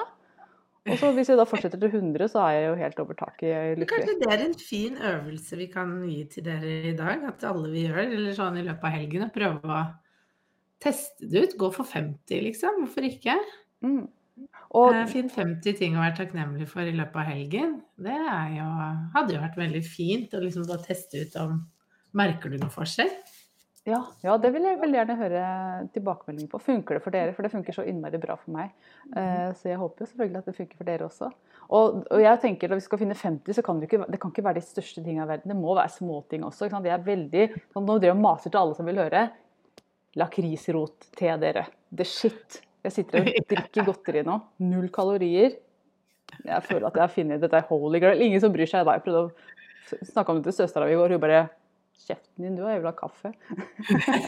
[0.84, 3.78] Og så hvis jeg da fortsetter til 100, så er jeg jo helt over taket
[3.80, 3.88] lykkelig.
[3.88, 7.70] Kanskje det er en fin øvelse vi kan gi til dere i dag, at alle
[7.72, 9.84] vi gjør, eller sånn i løpet av helgen, og prøve å
[10.84, 11.56] teste det ut.
[11.60, 12.84] Gå for 50, liksom.
[12.84, 13.38] Hvorfor ikke?
[13.84, 14.04] Mm.
[14.74, 17.76] Og Eh, Finn 50 ting å være takknemlig for i løpet av helgen.
[17.96, 18.66] Det er jo,
[19.14, 21.62] hadde jo vært veldig fint å liksom bare teste ut om
[22.14, 23.10] Merker du noe forskjell?
[23.84, 25.40] Ja, ja, det vil jeg veldig gjerne høre
[25.92, 26.60] tilbakemelding på.
[26.62, 27.34] Funker det for dere?
[27.36, 28.70] For det funker så innmari bra for meg.
[29.12, 31.28] Eh, så jeg håper jo selvfølgelig at det funker for dere også.
[31.68, 34.20] Og, og jeg tenker at Hvis vi skal finne 50, så kan det, ikke, det
[34.22, 35.52] kan ikke være de største tingene i verden.
[35.52, 36.70] Det må være småting også.
[36.70, 37.44] Jeg er veldig,
[37.74, 39.26] Nå driver jeg og maser til alle som vil høre.
[40.20, 41.66] Lakrisrot til dere.
[41.94, 42.60] The shit.
[42.84, 44.38] Jeg sitter og drikker godteri nå.
[44.62, 45.56] Null kalorier.
[46.44, 48.20] Jeg føler at jeg har funnet dette holy girl.
[48.20, 48.84] Ingen som bryr seg.
[48.86, 48.96] Da.
[48.98, 51.14] Jeg prøvde å snakke om det til søstera mi i går.
[51.16, 51.44] Hun bare
[52.04, 53.30] Kjeften din, du har jævla kaffe.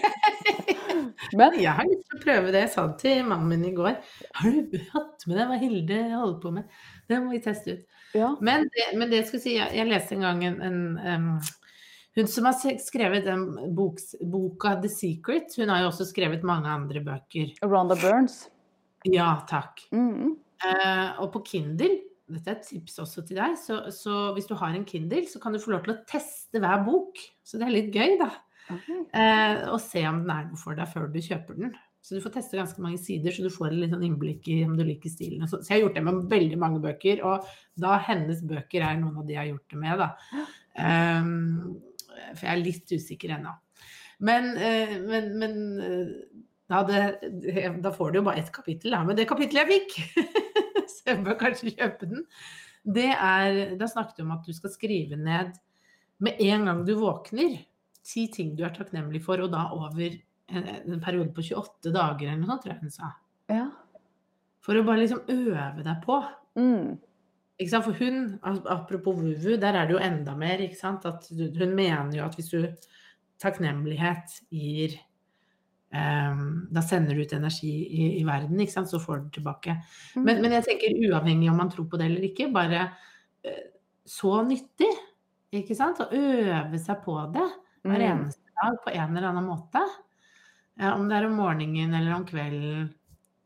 [1.36, 3.98] Men Jeg har lyst til å prøve det jeg sa til mannen min i går.
[4.38, 6.70] Har du hatt med deg hva Hilde holder på med?
[7.10, 8.00] Det må vi teste ut.
[8.16, 8.30] ja.
[8.40, 10.78] Men det, men det jeg skulle si, jeg, jeg leste en gang en, en
[11.12, 11.26] em,
[12.16, 13.44] Hun som har skrevet den
[13.76, 17.52] boks, boka The Secret, hun har jo også skrevet mange andre bøker.
[17.64, 18.46] Rhonda Burns.
[19.04, 19.82] Ja, takk.
[19.92, 20.36] Mm.
[20.64, 24.56] Eh, og på Kindle, dette er et tips også til deg, så, så hvis du
[24.58, 27.20] har en Kindle, så kan du få lov til å teste hver bok.
[27.44, 28.32] Så det er litt gøy, da.
[28.66, 31.76] Eh, og se om den er noe for deg før du kjøper den.
[32.06, 34.76] Så du får teste ganske mange sider, så du får litt sånn innblikk i om
[34.78, 35.44] du liker stilen.
[35.50, 37.48] Så, så jeg har gjort det med veldig mange bøker, og
[37.82, 40.44] da hennes bøker er noen av de jeg har gjort det med, da.
[40.86, 41.40] Ehm,
[42.34, 43.54] for jeg er litt usikker ennå.
[44.18, 46.12] Men, eh, men, men eh,
[46.72, 47.02] da, det,
[47.84, 49.02] da får du jo bare ett kapittel, da.
[49.06, 50.26] Men det kapittelet jeg fikk,
[50.92, 52.26] så jeg bør kanskje kjøpe den,
[52.86, 55.56] det er Da snakket du om at du skal skrive ned
[56.22, 57.58] med en gang du våkner,
[58.06, 62.30] ti ting du er takknemlig for, og da over en, en periode på 28 dager
[62.30, 63.10] eller noe sånt, tror jeg hun sa.
[63.50, 63.66] Ja.
[64.64, 66.20] For å bare liksom øve deg på.
[66.58, 66.96] Mm.
[67.56, 71.06] For hun, apropos vuvu, der er det jo enda mer, ikke sant.
[71.08, 72.66] At hun mener jo at hvis du
[73.40, 74.96] takknemlighet gir
[75.92, 79.78] ehm, Da sender du ut energi i, i verden, ikke sant, så får du tilbake.
[80.16, 82.82] Men, men jeg tenker uavhengig om man tror på det eller ikke, bare
[83.44, 83.62] eh,
[84.04, 84.92] så nyttig.
[85.56, 86.00] Ikke sant?
[86.02, 87.46] Å øve seg på det
[87.86, 88.06] hver Mm.
[88.10, 89.80] eneste dag på en eller annen måte.
[90.80, 92.88] Eh, om det er om morgenen eller om kvelden.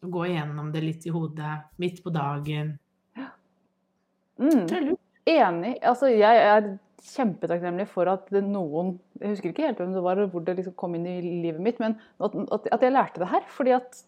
[0.00, 2.78] Gå igjennom det litt i hodet midt på dagen.
[4.40, 4.96] Mm.
[5.30, 5.74] Enig.
[5.84, 10.44] Altså, jeg er kjempetakknemlig for at noen Jeg husker ikke helt hvem det var, hvor
[10.44, 12.34] det liksom kom inn i livet mitt, men at,
[12.72, 13.44] at, jeg lærte det her.
[13.52, 14.00] Fordi at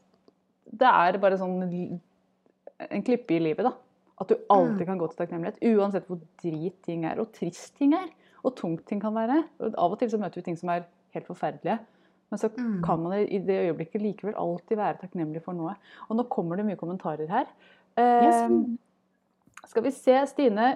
[0.73, 3.75] det er bare sånn en klippe i livet, da.
[4.23, 5.61] At du alltid kan gå til takknemlighet.
[5.77, 8.09] Uansett hvor drit ting er, og trist ting er.
[8.43, 9.43] Og tungt ting kan være.
[9.61, 11.79] Og av og til så møter vi ting som er helt forferdelige.
[12.33, 12.83] Men så Mm.
[12.83, 15.75] kan man i det øyeblikket likevel alltid være takknemlig for noe.
[16.09, 17.47] Og nå kommer det mye kommentarer her.
[17.97, 18.79] Eh, Yes.
[19.71, 20.73] Skal vi se, Stine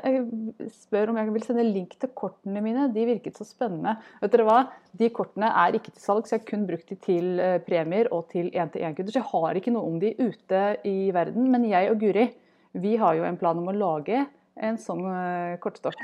[0.71, 2.87] spør om jeg vil sende link til kortene mine.
[2.95, 3.97] De virket så spennende.
[4.23, 4.59] Vet dere hva?
[4.97, 8.11] De kortene er ikke til salg, så Jeg har kun brukt de til eh, premier
[8.15, 9.13] og til én-til-én-kunder.
[9.13, 11.51] Så jeg har ikke noe om de ute i verden.
[11.53, 12.29] Men jeg og Guri
[12.77, 15.99] vi har jo en plan om å lage en sånn eh, kortstokk.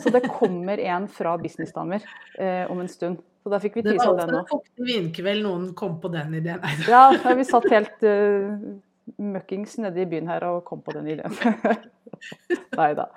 [0.00, 2.04] Så det kommer en fra Businessdamer
[2.38, 3.22] eh, om en stund.
[3.44, 4.62] Så da fikk vi Det tisa var den også nå.
[4.80, 6.64] en vinkveld noen kom på den ideen.
[6.88, 8.56] Ja, vi satt helt uh,
[9.20, 11.36] møkkings nede i byen her og kom på den ideen.
[12.80, 13.08] Nei da.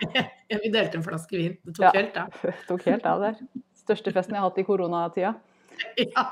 [0.50, 1.56] Ja, vi delte en flaske vin.
[1.64, 1.92] Det tok Ja.
[1.96, 2.34] helt av.
[2.68, 3.38] Tok helt av der.
[3.80, 5.34] Største festen jeg har hatt i koronatida.
[6.00, 6.22] Ja,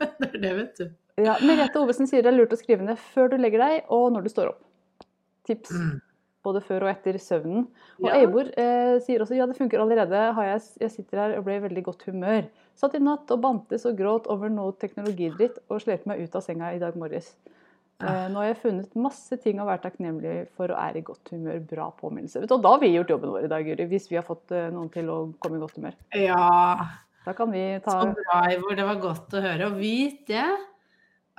[0.00, 0.84] det er det, vet du.
[1.24, 4.10] Ja, Merete Ovesen sier det er lurt å skrive ned før du legger deg, og
[4.14, 4.60] når du står opp.
[5.48, 5.72] Tips.
[5.74, 5.94] Mm.
[6.44, 7.64] Både før og etter søvnen.
[8.02, 8.18] Og Ja.
[8.20, 10.20] Eivor eh, sier også ja, det funker allerede.
[10.36, 12.50] Har jeg, jeg sitter her og ble i veldig godt humør.
[12.76, 16.44] Satt i natt og bantes og gråt over noe teknologidritt og slet meg ut av
[16.44, 17.32] senga i dag morges.
[18.02, 21.30] Eh, nå har jeg funnet masse ting å være takknemlig for og er i godt
[21.30, 21.60] humør.
[21.70, 22.42] Bra påminnelse.
[22.42, 23.86] Vet du, og da har vi gjort jobben vår i dag, Guri.
[23.92, 25.96] Hvis vi har fått eh, noen til å komme i godt humør.
[26.18, 26.50] Ja,
[27.24, 28.74] Da kan vi ta så bra, Ivor.
[28.76, 29.70] Det var godt å høre.
[29.70, 30.44] Og vit det,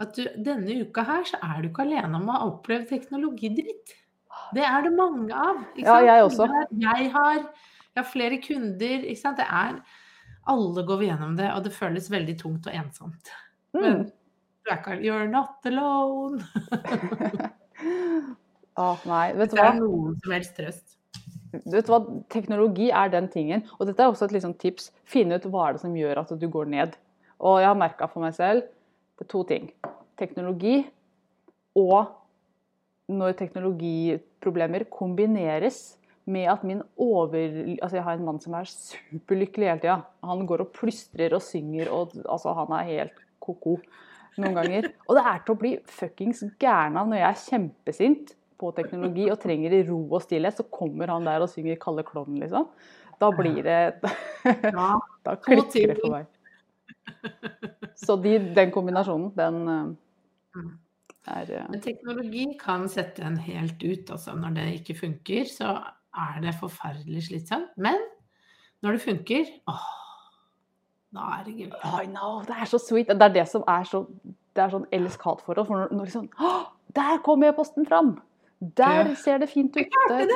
[0.01, 3.93] at du, denne uka her så er du ikke alene om å ha opplevd teknologidritt.
[4.55, 5.61] Det er det mange av.
[5.79, 6.47] Ja, jeg også.
[6.81, 9.05] Jeg har, jeg har flere kunder.
[9.05, 9.39] Ikke sant?
[9.43, 9.79] Det er
[10.45, 13.31] Alle går vi gjennom det, og det føles veldig tungt og ensomt.
[13.75, 14.03] Men mm.
[14.05, 14.11] du
[14.71, 16.43] er You're not alone.
[18.81, 20.95] ah, Nei, vet du Det er noen som helst trøst.
[21.63, 22.01] Du vet hva?
[22.33, 23.65] Teknologi er den tingen.
[23.79, 24.91] Og dette er også et liksom tips.
[25.07, 26.95] Finne ut hva er det som gjør at du går ned.
[27.39, 28.65] Og jeg har merka for meg selv
[29.15, 29.69] det er to ting.
[30.19, 30.81] Teknologi
[31.79, 32.09] og
[33.11, 37.37] når teknologiproblemer kombineres med at min over...
[37.77, 39.99] Altså jeg har en mann som er superlykkelig hele tida.
[40.25, 43.77] Han går og plystrer og synger og altså han er helt ko-ko
[44.41, 44.89] noen ganger.
[45.07, 49.27] Og det er til å bli fuckings gæren av når jeg er kjempesint på teknologi
[49.31, 52.69] og trenger ro og stillhet, så kommer han der og synger 'Kalle klovnen', liksom.
[53.19, 53.81] Da blir det
[54.75, 56.25] Ja, Da klikker det for meg.
[57.95, 60.65] Så de, den kombinasjonen, den eh,
[61.31, 64.11] er eh, Men teknologi kan sette en helt ut.
[64.11, 65.77] Altså når det ikke funker, så
[66.15, 67.71] er det forferdelig slitsomt.
[67.77, 67.99] Men
[68.83, 69.87] når det funker, åh,
[71.13, 71.69] det.
[72.03, 73.07] I know, det er så sweet.
[73.07, 74.05] Det er det som er så
[74.55, 75.67] Det er sånn elsk-hat-forhold.
[75.67, 76.65] For når, når «Åh,
[76.95, 78.21] Der kom e-posten fram!
[78.77, 79.15] Der Ja.
[79.15, 79.87] ser det fint ut!
[80.09, 80.27] Der,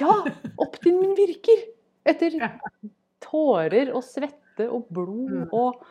[0.00, 0.14] ja!
[0.58, 1.66] Opt-in min virker!
[2.06, 2.30] Etter
[3.20, 5.48] tårer og svette og blod Mm.
[5.52, 5.84] og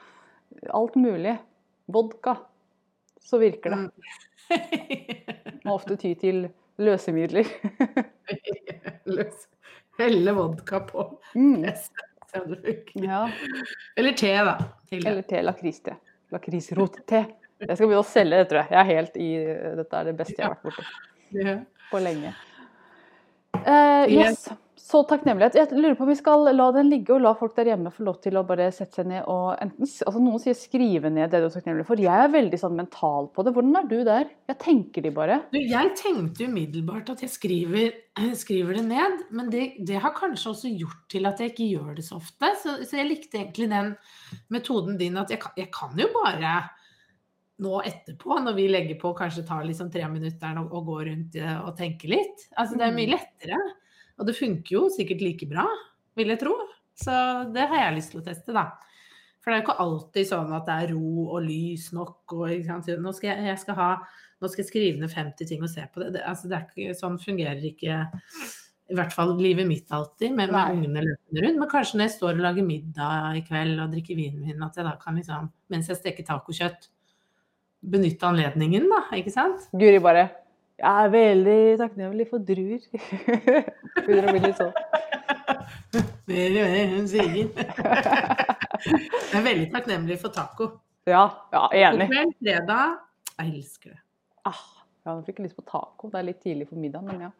[0.73, 1.37] alt mulig.
[1.87, 2.33] Vodka.
[3.21, 3.77] Så virker det.
[3.77, 3.91] Mm.
[5.65, 7.45] Må ofte ty til løsemidler.
[9.05, 9.47] Løs.
[9.99, 11.05] Helle vodka på.
[11.35, 11.63] Mm.
[12.31, 13.03] Se om det funker.
[13.07, 13.21] Ja.
[13.95, 14.57] Eller te, da.
[14.91, 15.09] Hilde.
[15.11, 15.95] Eller te, lakris-te.
[16.35, 17.21] Lakrisrot-te.
[17.63, 18.71] Jeg skal begynne å selge det, tror jeg.
[18.75, 19.29] Jeg er helt i
[19.79, 21.55] Dette er det beste jeg har vært borti Ja.
[21.91, 22.33] på lenge.
[23.57, 24.47] Uh, yes.
[24.87, 25.57] Så takknemlighet.
[25.57, 28.05] Jeg lurer på om vi skal la den ligge og la folk der hjemme få
[28.07, 31.41] lov til å bare sette seg ned og enten altså Noen sier skrive ned det
[31.43, 31.99] du er takknemlig for.
[31.99, 33.51] Jeg er veldig sånn mental på det.
[33.57, 34.29] Hvordan er du der?
[34.47, 35.41] Jeg tenker de bare.
[35.51, 37.97] Du, jeg tenkte umiddelbart at jeg skriver,
[38.39, 41.89] skriver det ned, men det, det, har kanskje også gjort til at jeg ikke gjør
[41.97, 42.51] det så ofte.
[42.61, 43.89] Så, så jeg likte egentlig den
[44.55, 46.61] metoden din at jeg jeg kan, jo bare
[47.65, 51.37] nå etterpå, når vi legger på, kanskje tar liksom tre minutter og, og går rundt
[51.57, 52.47] og tenker litt.
[52.55, 53.13] Altså det er mye mm.
[53.17, 53.59] lettere.
[54.17, 55.65] Og det funker jo sikkert like bra,
[56.17, 56.55] vil jeg tro.
[56.97, 57.13] Så
[57.53, 58.71] det har jeg lyst til å teste, da.
[59.41, 62.33] For det er jo ikke alltid sånn at det er ro og lys nok.
[62.35, 63.91] Og, nå, skal jeg, jeg skal ha,
[64.41, 66.09] nå, skal jeg, skrive ned 50 ting og se på det.
[66.17, 68.01] det, altså, det ikke, sånn fungerer ikke
[68.87, 71.61] i hvert fall livet mitt alltid, med, med ungene løpende rundt.
[71.61, 74.79] Men kanskje når jeg står og lager middag i kveld og drikker vinen min, at
[74.79, 76.89] jeg da kan liksom, mens jeg steker tacokjøtt,
[77.87, 79.03] benytte anledningen, da.
[79.19, 79.67] Ikke sant?
[79.75, 80.29] Guri bare
[80.77, 82.81] jeg er veldig takknemlig for druer.
[84.05, 84.75] Begynner å bli litt sånn.
[86.27, 87.47] Mer og mer hun sier.
[88.77, 90.69] Jeg er veldig takknemlig for taco.
[91.09, 91.23] Ja,
[91.55, 92.11] ja enig.
[92.11, 92.99] God kveld, fredag.
[93.37, 94.01] Jeg elsker det.
[94.45, 94.61] Ah,
[95.07, 96.11] ja, jeg fikk lyst på taco.
[96.11, 97.31] Det er litt tidlig for middag, men ja.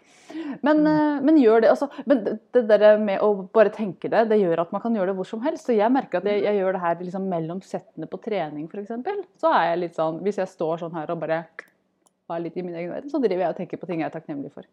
[0.65, 1.30] Men, mm.
[1.30, 4.73] men gjør det, altså, men det der med å bare tenke det, det gjør at
[4.73, 5.69] man kan gjøre det hvor som helst.
[5.69, 8.97] Så jeg merker at jeg, jeg gjør det her liksom mellom settene på trening, f.eks.
[9.38, 11.43] Så er jeg litt sånn Hvis jeg står sånn her og bare
[12.27, 14.15] var litt i min egen verden, så driver jeg og tenker på ting jeg er
[14.15, 14.67] takknemlig for.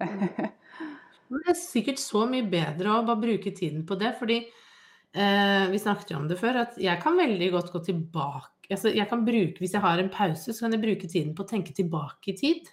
[1.34, 5.82] det er sikkert så mye bedre å bare bruke tiden på det, fordi eh, vi
[5.82, 9.24] snakket jo om det før, at jeg kan veldig godt gå tilbake altså jeg kan
[9.24, 12.32] bruke, Hvis jeg har en pause, så kan jeg bruke tiden på å tenke tilbake
[12.32, 12.70] i tid.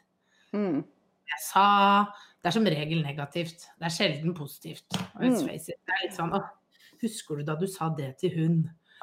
[0.55, 0.83] Mm.
[1.31, 1.65] Jeg sa
[2.41, 3.67] Det er som regel negativt.
[3.77, 4.87] Det er sjelden positivt.
[5.19, 5.35] Mm.
[5.45, 6.33] Det er litt sånn
[7.01, 8.55] Husker du da du sa det til hun?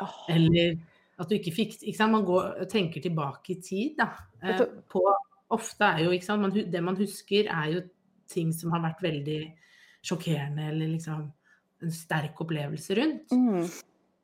[0.03, 0.25] Oh.
[0.31, 0.77] Eller
[1.19, 2.15] at du ikke fikk ikke sant?
[2.15, 3.97] Man går, tenker tilbake i tid.
[3.99, 4.11] Da.
[4.43, 5.03] Eh, på,
[5.55, 6.45] ofte er jo ikke sant?
[6.45, 7.83] Man, Det man husker, er jo
[8.31, 9.41] ting som har vært veldig
[10.05, 11.27] sjokkerende, eller liksom
[11.83, 13.35] en sterk opplevelse rundt.
[13.35, 13.65] Mm.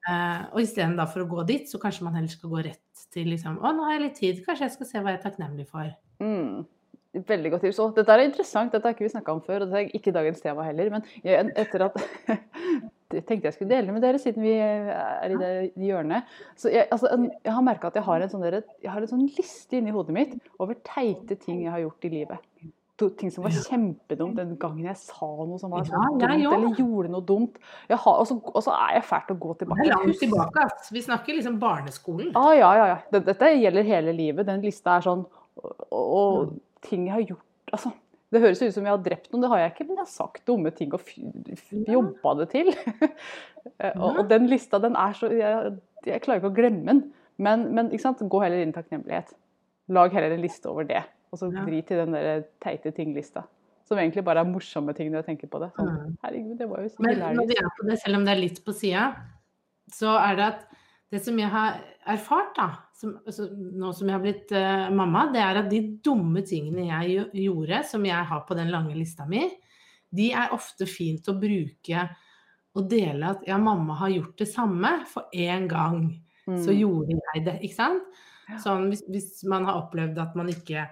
[0.04, 3.56] Eh, og istedenfor å gå dit, så kanskje man heller skal gå rett til liksom
[3.56, 5.88] Å, nå har jeg litt tid, kanskje jeg skal se hva jeg er takknemlig for.
[6.22, 6.66] Mm.
[7.14, 7.78] Veldig godt tips.
[7.82, 10.14] Og dette er interessant, dette har ikke vi snakka om før, og det er ikke
[10.14, 10.90] dagens tema heller.
[10.92, 11.98] Men etter at
[13.22, 15.52] tenkte jeg skulle dele med dere, siden vi er i det
[15.86, 16.30] hjørnet.
[16.58, 17.10] Så jeg, altså,
[17.44, 19.94] jeg har merka at jeg har, en sånn der, jeg har en sånn liste inni
[19.94, 22.50] hodet mitt over teite ting jeg har gjort i livet.
[23.18, 27.10] Ting som var kjempedumt den gangen jeg sa noe som var sånn dumt, eller gjorde
[27.10, 27.56] noe dumt.
[27.90, 29.88] Har, og, så, og, så, er jeg fælt å gå tilbake.
[29.90, 30.68] Langt tilbake.
[30.94, 32.30] Vi snakker liksom barneskolen.
[32.38, 33.00] Ah, ja, ja, ja.
[33.18, 34.46] Dette gjelder hele livet.
[34.46, 37.92] Den lista er sånn og, og mm ting jeg har gjort altså,
[38.34, 40.10] Det høres ut som jeg har drept noen, det har jeg ikke, men jeg har
[40.12, 41.10] sagt dumme ting og
[41.86, 42.70] jobba det til.
[44.02, 47.04] og, og, den lista, den er så Jeg, jeg klarer ikke å glemme den.
[47.36, 49.34] Men, men gå heller inn i takknemlighet.
[49.94, 51.02] Lag heller en liste over det.
[51.34, 53.42] Og så drit i den der teite ting-lista.
[53.88, 55.72] Som egentlig bare er morsomme ting når jeg tenker på det.
[55.76, 56.12] Sånn, mm.
[56.24, 58.60] herregud, det var jo Men når vi er på det, selv om det er litt
[58.64, 59.08] på sida,
[59.92, 60.62] så er det at
[61.14, 61.78] det som jeg har
[62.10, 65.80] erfart, da, som, altså, nå som jeg har blitt uh, mamma, det er at de
[66.04, 69.44] dumme tingene jeg gjorde, som jeg har på den lange lista mi,
[70.14, 72.04] de er ofte fint å bruke
[72.74, 76.08] og dele at ja, mamma har gjort det samme, for én gang
[76.46, 76.60] mm.
[76.64, 77.58] så gjorde jeg det.
[77.66, 78.22] Ikke sant?
[78.60, 80.88] Sånn hvis, hvis, man har opplevd at man ikke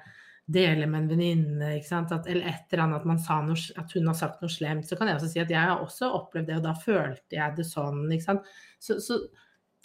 [0.52, 4.52] deler med en venninne, eller et eller annet at, noe, at, hun har sagt noe
[4.52, 7.38] slemt, så kan jeg også si at jeg har også opplevd det, og da følte
[7.38, 8.04] jeg det sånn.
[8.14, 8.52] Ikke sant?
[8.82, 9.18] Så, så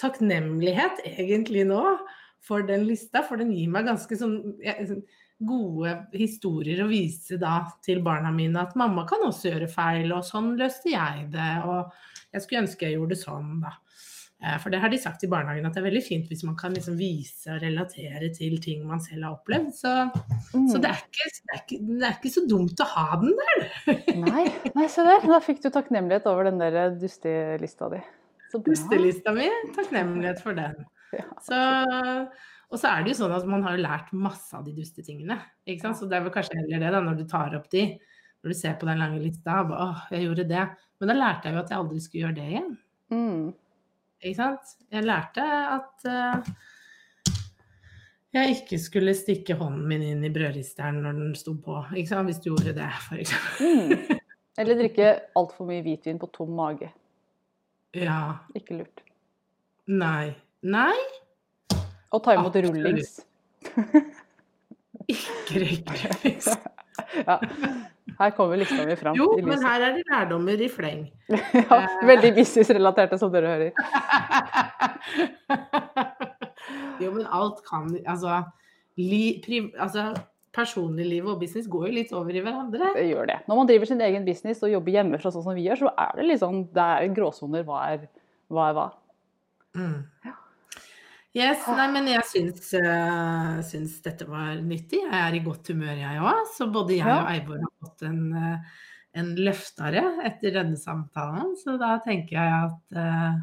[0.02, 1.84] takknemlighet egentlig nå
[2.48, 4.38] for den lista, for den gir meg ganske sånn
[5.38, 10.26] gode historier å vise da til barna mine at mamma kan også gjøre feil, og
[10.26, 11.92] sånn løste jeg det, og
[12.34, 13.76] jeg skulle ønske jeg gjorde det sånn, da.
[14.38, 16.58] Eh, for det har de sagt i barnehagen, at det er veldig fint hvis man
[16.58, 19.72] kan liksom vise og relatere til ting man selv har opplevd.
[19.74, 19.94] Så,
[20.54, 20.68] mm.
[20.70, 23.34] så det, er ikke, det, er ikke, det, er ikke, så dumt å ha den
[23.42, 23.66] der.
[24.28, 24.46] nei,
[24.78, 25.26] nei, se der.
[25.26, 28.04] Da fikk du takknemlighet over den der dustelista di.
[28.54, 30.78] Pustelista mi, takknemlighet for den.
[31.44, 31.58] Så,
[32.68, 35.40] og så er det jo sånn at man har lært masse av de dustetingene.
[35.68, 36.00] Ikke sant?
[36.00, 37.86] Så det er vel kanskje heller det, da, når du tar opp de.
[38.44, 39.62] Når du ser på den lange lista.
[39.68, 40.66] Bare, Åh, jeg gjorde det.
[41.00, 42.74] Men da lærte jeg jo at jeg aldri skulle gjøre det igjen.
[43.14, 43.46] Mm.
[44.24, 44.76] Ikke sant?
[44.94, 45.46] Jeg lærte
[45.78, 46.52] at uh,
[48.36, 51.80] jeg ikke skulle stikke hånden min inn i brødristeren når den sto på.
[51.96, 52.30] Ikke sant?
[52.30, 53.36] Hvis du gjorde det, f.eks.
[53.62, 54.18] mm.
[54.58, 56.90] Eller drikke altfor mye hvitvin på tom mage.
[57.96, 58.22] Ja.
[58.56, 59.04] Ikke lurt.
[59.88, 60.36] Nei.
[60.68, 60.98] Nei?
[62.12, 62.76] Og ta imot Absolutt.
[62.76, 63.20] rullings.
[65.08, 66.50] Ikke rullings.
[67.28, 67.40] ja.
[68.18, 69.16] Her kommer lista mi fram.
[69.16, 71.04] Jo, men her er det lærdommer i fleng.
[71.54, 73.72] ja, veldig businessrelaterte, som dere hører.
[77.04, 78.42] jo, men alt kan Altså,
[78.98, 80.10] li, pri, altså
[80.58, 82.92] personliglivet og business går jo litt over i hverandre.
[82.98, 83.38] Det gjør det.
[83.48, 86.18] Når man driver sin egen business og jobber hjemmefra sånn som vi gjør, så er
[86.18, 87.64] det liksom det er gråsoner.
[87.68, 88.04] Hva er
[88.50, 88.68] hva?
[88.72, 88.90] Er hva.
[89.78, 89.98] Mm.
[90.26, 90.36] Ja.
[91.38, 95.04] Yes, nei, men jeg syns, uh, syns, dette var nyttig.
[95.04, 96.40] Jeg er i godt humør, jeg òg.
[96.56, 98.88] Så både jeg og Eivor har fått en, uh,
[99.22, 101.54] en løftare etter denne samtalen.
[101.62, 103.36] Så da tenker jeg at uh,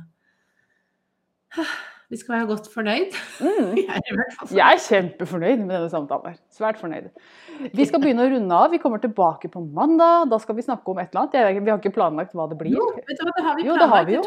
[2.14, 3.16] vi skal være godt fornøyd.
[3.42, 3.70] Mm.
[3.82, 6.30] Jeg er Jeg er kjempefornøyd med denne samtalen.
[6.30, 6.38] her.
[6.54, 7.08] Svært fornøyd.
[7.74, 8.70] Vi skal begynne å runde av.
[8.74, 10.28] Vi kommer tilbake på mandag.
[10.30, 11.38] Da skal vi snakke om et eller annet.
[11.40, 12.76] Jeg, vi har ikke planlagt hva det blir.
[12.78, 14.22] Jo, vet du hva, det har vi Jo, har vi jo.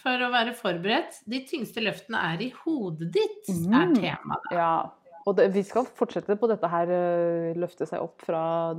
[0.00, 1.20] For å være forberedt.
[1.28, 3.94] De tyngste løftene er i hodet ditt, er Mm.
[3.98, 4.50] temaet.
[4.56, 4.72] Ja.
[5.28, 8.72] Og det, vi skal fortsette på dette her, øh, løfte seg opp fra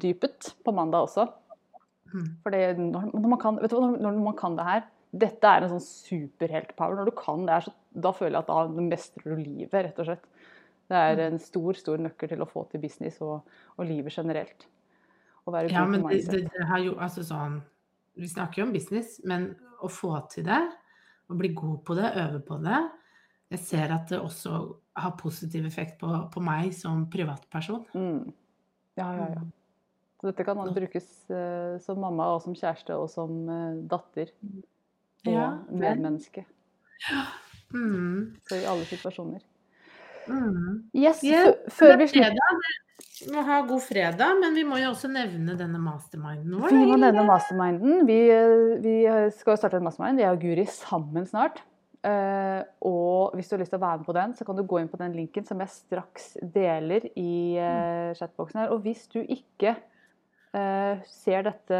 [0.00, 1.26] dypet på mandag også.
[2.12, 2.26] Mm.
[2.44, 5.74] For når, når, man kan, du, når, når man kan det her Dette er en
[5.74, 6.96] sånn superheltpower.
[6.96, 10.08] Når du kan det så, da føler jeg at da mestrer du livet, rett og
[10.08, 10.28] slett.
[10.92, 13.48] Det er en stor stor nøkkel til å få til business og,
[13.78, 14.66] og livet generelt.
[15.70, 17.56] Ja, men det, det, det har jo altså sånn
[18.14, 19.48] Vi snakker jo om business, men
[19.82, 20.60] å få til det,
[21.26, 22.78] å bli god på det, øve på det
[23.56, 24.60] Jeg ser at det også
[25.02, 27.82] har positiv effekt på, på meg som privatperson.
[27.96, 28.30] Mm.
[29.00, 29.42] Ja, ja, ja.
[30.20, 34.30] Så dette kan man brukes uh, som mamma og som kjæreste og som uh, datter
[35.26, 36.44] og Ja, medmenneske.
[36.44, 36.44] medmenneske.
[37.72, 38.36] Mm.
[38.48, 39.40] Så i alle situasjoner.
[40.28, 40.90] Mm.
[40.94, 42.32] Yes, Ja, før vi er slutter.
[43.22, 46.70] Vi må ha god fredag, men vi må jo også nevne denne masterminden vår.
[46.74, 48.06] Vi må nevne masterminden.
[48.06, 48.94] Vi, eh, vi
[49.38, 50.20] skal starte en mastermind.
[50.20, 51.62] Jeg og Guri sammen snart.
[52.02, 54.64] Eh, og hvis du har lyst til å være med på den, så kan du
[54.66, 58.72] gå inn på den linken som jeg straks deler i uh, chatboksen her.
[58.74, 59.76] Og hvis du ikke
[60.52, 61.78] ser dette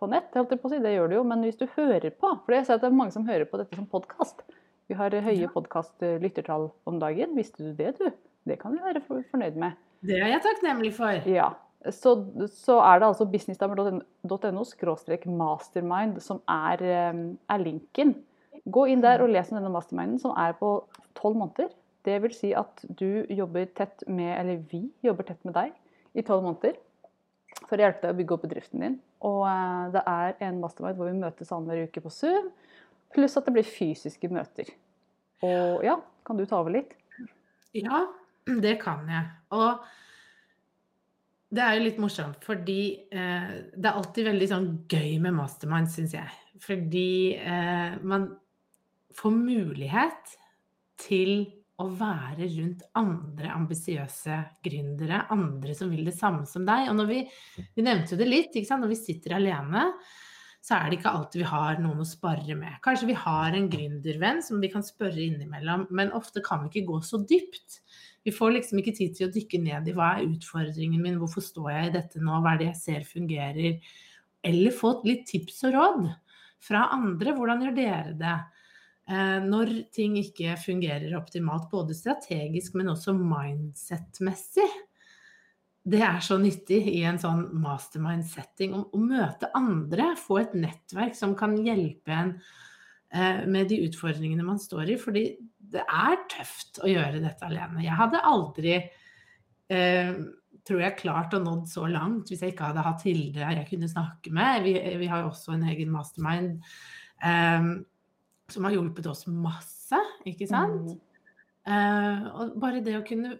[0.00, 2.10] på nett, holdt jeg på å si, det gjør du jo, men hvis du hører
[2.10, 4.42] på For jeg ser at det er mange som hører på dette som podkast.
[4.90, 5.48] Vi har høye Ja.
[5.54, 7.36] podkast-lyttertall om dagen.
[7.36, 8.10] Visste du det, du?
[8.48, 9.76] Det kan vi være fornøyd med.
[10.02, 11.28] Det er jeg takknemlig for.
[11.30, 11.52] Ja.
[11.94, 12.16] Så,
[12.50, 14.64] så er det altså businessdamer.no
[15.38, 17.14] mastermind som er, eh,
[17.48, 18.16] er linken.
[18.66, 20.82] Gå inn der og les om denne masterminden, som er på
[21.14, 21.70] tolv måneder.
[22.04, 25.72] Det vil si at du jobber tett med, eller vi jobber tett med deg
[26.16, 26.74] i tolv måneder
[27.66, 28.98] for å hjelpe deg å bygge opp bedriften din.
[29.26, 32.50] Og eh, det er en mastermind hvor vi møtes annenhver uke på Zoom,
[33.14, 34.70] pluss at det blir fysiske møter.
[35.46, 36.92] Og ja, kan du ta over litt?
[37.76, 38.04] Ja,
[38.46, 39.30] det kan jeg.
[39.56, 39.86] Og
[41.50, 45.90] det er jo litt morsomt, fordi eh, det er alltid veldig sånn gøy med mastermind,
[45.90, 46.36] syns jeg.
[46.62, 47.10] Fordi
[47.40, 48.28] eh, man
[49.18, 50.36] får mulighet
[51.00, 51.48] til
[51.80, 56.90] å være rundt andre ambisiøse gründere, andre som vil det samme som deg.
[56.90, 57.20] Og når vi,
[57.76, 59.88] vi nevnte jo det litt, når vi sitter alene,
[60.60, 62.76] så er det ikke alltid vi har noen å spare med.
[62.84, 66.90] Kanskje vi har en gründervenn som vi kan spørre innimellom, men ofte kan vi ikke
[66.90, 67.80] gå så dypt.
[68.28, 71.44] Vi får liksom ikke tid til å dykke ned i hva er utfordringen min, hvorfor
[71.44, 73.94] står jeg i dette nå, hva er det jeg ser fungerer?
[74.44, 76.10] Eller få litt tips og råd
[76.60, 77.32] fra andre.
[77.36, 78.36] Hvordan gjør dere det?
[79.10, 84.68] Eh, når ting ikke fungerer optimalt, både strategisk, men også mindset-messig.
[85.90, 91.34] Det er så nyttig i en sånn mastermind-setting å, møte andre, få et nettverk som
[91.38, 92.34] kan hjelpe en
[93.10, 94.98] eh, med de utfordringene man står i.
[95.00, 95.24] Fordi
[95.72, 97.82] det er tøft å gjøre dette alene.
[97.82, 98.76] Jeg hadde aldri,
[99.72, 100.14] eh,
[100.68, 103.90] tror jeg, klart å nådd så langt hvis jeg ikke hadde hatt Hilde jeg kunne
[103.90, 104.68] snakke med.
[104.68, 106.60] Vi, vi har jo også en egen mastermind
[107.24, 107.72] eh,
[108.52, 110.94] som har hjulpet oss masse, ikke sant?
[111.68, 113.36] Eh, og bare det å kunne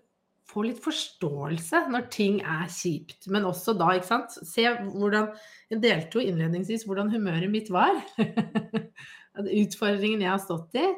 [0.51, 4.35] få litt forståelse når ting er kjipt, men også da, ikke sant.
[4.35, 5.31] Se hvordan
[5.71, 7.95] Jeg delte jo innledningsvis hvordan humøret mitt var.
[9.63, 10.89] Utfordringen jeg har stått i.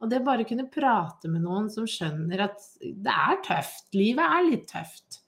[0.00, 3.90] Og det bare kunne prate med noen som skjønner at det er tøft.
[3.96, 5.20] Livet er litt tøft.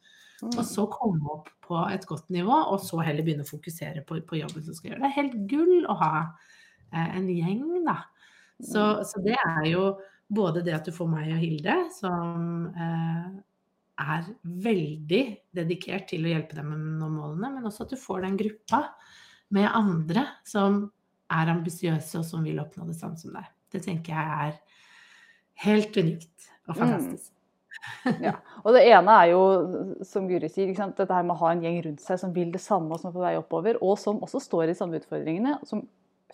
[0.42, 4.18] Og så komme opp på et godt nivå, og så heller begynne å fokusere på,
[4.26, 5.02] på jobben som skal gjøre.
[5.04, 8.00] Det er helt gull å ha eh, en gjeng, da.
[8.62, 9.86] Så, så det er jo
[10.32, 13.26] både det at du får meg og Hilde, som eh,
[14.02, 15.22] er veldig
[15.54, 18.38] dedikert til å hjelpe deg med å nå målene, men også at du får den
[18.40, 18.84] gruppa
[19.52, 20.86] med andre som
[21.32, 23.50] er ambisiøse og som vil oppnå det samme som deg.
[23.72, 24.56] Det tenker jeg er
[25.66, 27.30] helt unikt og fantastisk.
[28.22, 28.36] Ja.
[28.62, 29.40] Og det ene er jo,
[30.06, 32.60] som Guri sier, dette her med å ha en gjeng rundt seg som vil det
[32.62, 35.82] samme og som er på vei oppover, og som også står i samme utfordringene, som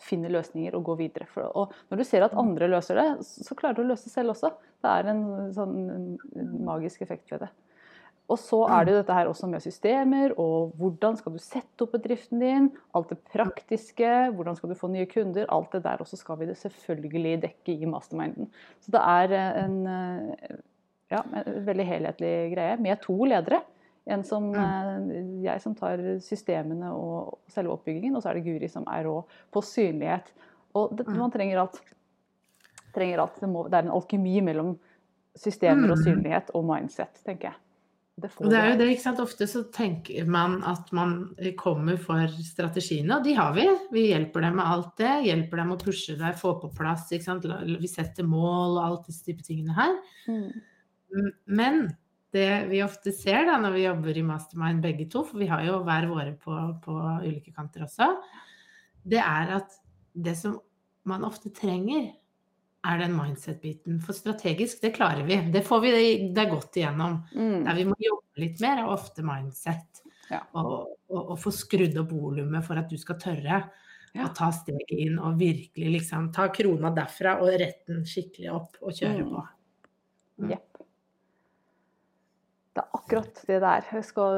[0.02, 1.28] finner løsninger og går videre.
[1.52, 4.34] Og når du ser at andre løser det, så klarer du å løse det selv
[4.34, 4.52] også.
[4.82, 5.24] Det er en
[5.56, 5.78] sånn
[6.66, 7.50] magisk effekt ved det.
[8.28, 11.86] Og så er det jo dette her også med systemer, og hvordan skal du sette
[11.86, 16.04] opp bedriften din, alt det praktiske, hvordan skal du få nye kunder, alt det der
[16.04, 18.50] også skal vi det selvfølgelig dekke i masterminden.
[18.84, 19.78] Så det er en
[21.08, 23.62] Ja, en veldig helhetlig greie med to ledere.
[24.08, 25.42] En som Mm.
[25.44, 29.24] jeg som tar systemene og selve oppbyggingen, og så er det Guri som er rå
[29.52, 30.32] på synlighet.
[30.74, 31.80] Og det, man trenger alt.
[32.94, 33.40] Trenger alt.
[33.40, 34.78] Det, må, det er en alkemi mellom
[35.36, 36.04] systemer og Mm.
[36.04, 37.54] synlighet og mindset, tenker jeg.
[38.18, 39.20] Det får det er jo det, ikke sant.
[39.22, 41.12] Ofte så tenker man at man
[41.56, 43.68] kommer for strategiene, og de har vi.
[43.92, 45.12] Vi hjelper dem med alt det.
[45.28, 47.44] Hjelper dem å pushe deg, få på plass, ikke sant.
[47.44, 49.94] Vi setter mål og alt disse type tingene her.
[50.26, 51.32] Mm.
[51.46, 51.96] Men
[52.34, 55.62] det vi ofte ser da når vi jobber i Mastermind begge to, for vi har
[55.64, 58.10] jo hver våre på, på ulike kanter også,
[59.08, 59.76] det er at
[60.14, 60.58] det som
[61.08, 62.10] man ofte trenger,
[62.88, 63.96] er den mindset-biten.
[64.04, 65.36] For strategisk, det klarer vi.
[65.52, 65.90] Det får vi
[66.34, 67.16] det er godt igjennom.
[67.34, 67.64] Mm.
[67.66, 70.02] Der vi må jobbe litt mer, er ofte mindset.
[70.30, 70.42] Ja.
[70.60, 73.62] Og, og, og få skrudd opp volumet for at du skal tørre
[74.16, 74.24] Ja.
[74.24, 78.94] å ta steget inn og virkelig liksom ta krona derfra og retten skikkelig opp og
[78.96, 79.34] kjøre Mm.
[79.34, 79.42] på.
[80.38, 80.50] Mm.
[80.54, 80.67] Jepp.
[82.78, 83.86] Det er akkurat det det er.
[83.98, 84.36] Jeg skal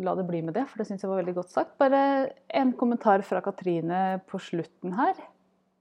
[0.00, 1.76] la det bli med det, for det syns jeg var veldig godt sagt.
[1.80, 5.20] Bare en kommentar fra Katrine på slutten her.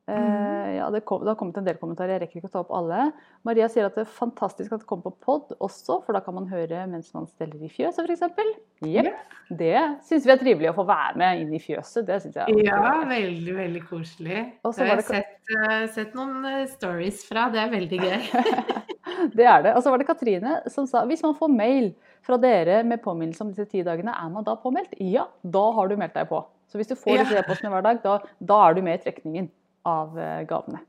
[0.09, 0.75] Mhm.
[0.77, 2.71] ja, det, kom, det har kommet en del kommentarer, jeg rekker ikke å ta opp
[2.77, 3.11] alle.
[3.47, 6.35] Maria sier at det er fantastisk at det kommer på pod også, for da kan
[6.37, 8.51] man høre mens man steller i fjøset f.eks.
[8.89, 9.13] Jepp.
[9.49, 9.75] Det
[10.07, 12.05] syns vi er trivelig å få være med inn i fjøset.
[12.07, 14.43] Det synes jeg Ja, veldig, veldig koselig.
[14.63, 17.73] Og så Det har jeg det sett, uh, sett noen eh, stories fra, det er
[17.73, 18.19] veldig gøy.
[19.35, 19.73] Det er det.
[19.75, 21.89] Og så var det Katrine som sa hvis man får mail
[22.23, 24.93] fra dere med påminnelse om disse ti dagene, er man da påmeldt?
[25.01, 26.43] Ja, da har du meldt deg på.
[26.69, 27.23] Så hvis du får Ja.
[27.23, 29.49] disse e-postene hver dag, da, da er du med i trekningen
[29.87, 30.81] av eh, gavene.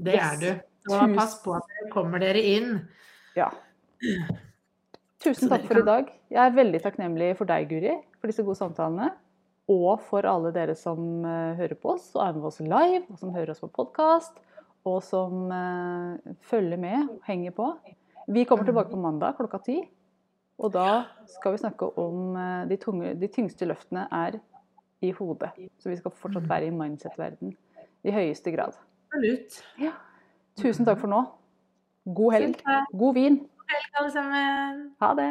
[0.00, 0.32] Det Yes.
[0.32, 0.60] er du.
[0.90, 2.70] Så pass på at dere kommer dere inn.
[3.36, 3.50] Ja.
[5.20, 6.08] Tusen takk for i dag.
[6.32, 9.10] Jeg er veldig takknemlig for deg, Guri, for disse gode samtalene.
[9.70, 13.20] Og for alle dere som eh, hører på oss og er med oss live, og
[13.20, 14.40] som hører oss på podkast,
[14.88, 17.68] og som eh, følger med, og henger på.
[18.30, 19.82] Vi kommer tilbake på mandag klokka ti.
[20.60, 22.34] Og da skal vi snakke om
[22.68, 24.34] de, tunge, de tyngste løftene er
[25.00, 25.50] i hodet.
[25.78, 27.56] Så vi skal fortsatt være i mindset-verden
[28.04, 28.76] i høyeste grad.
[29.10, 29.60] Absolutt.
[30.60, 31.24] Tusen takk for nå.
[32.14, 32.62] God helg.
[32.92, 33.38] God vin.
[33.38, 33.66] God.
[33.70, 34.86] Helg, alle sammen.
[35.00, 35.30] Ha det.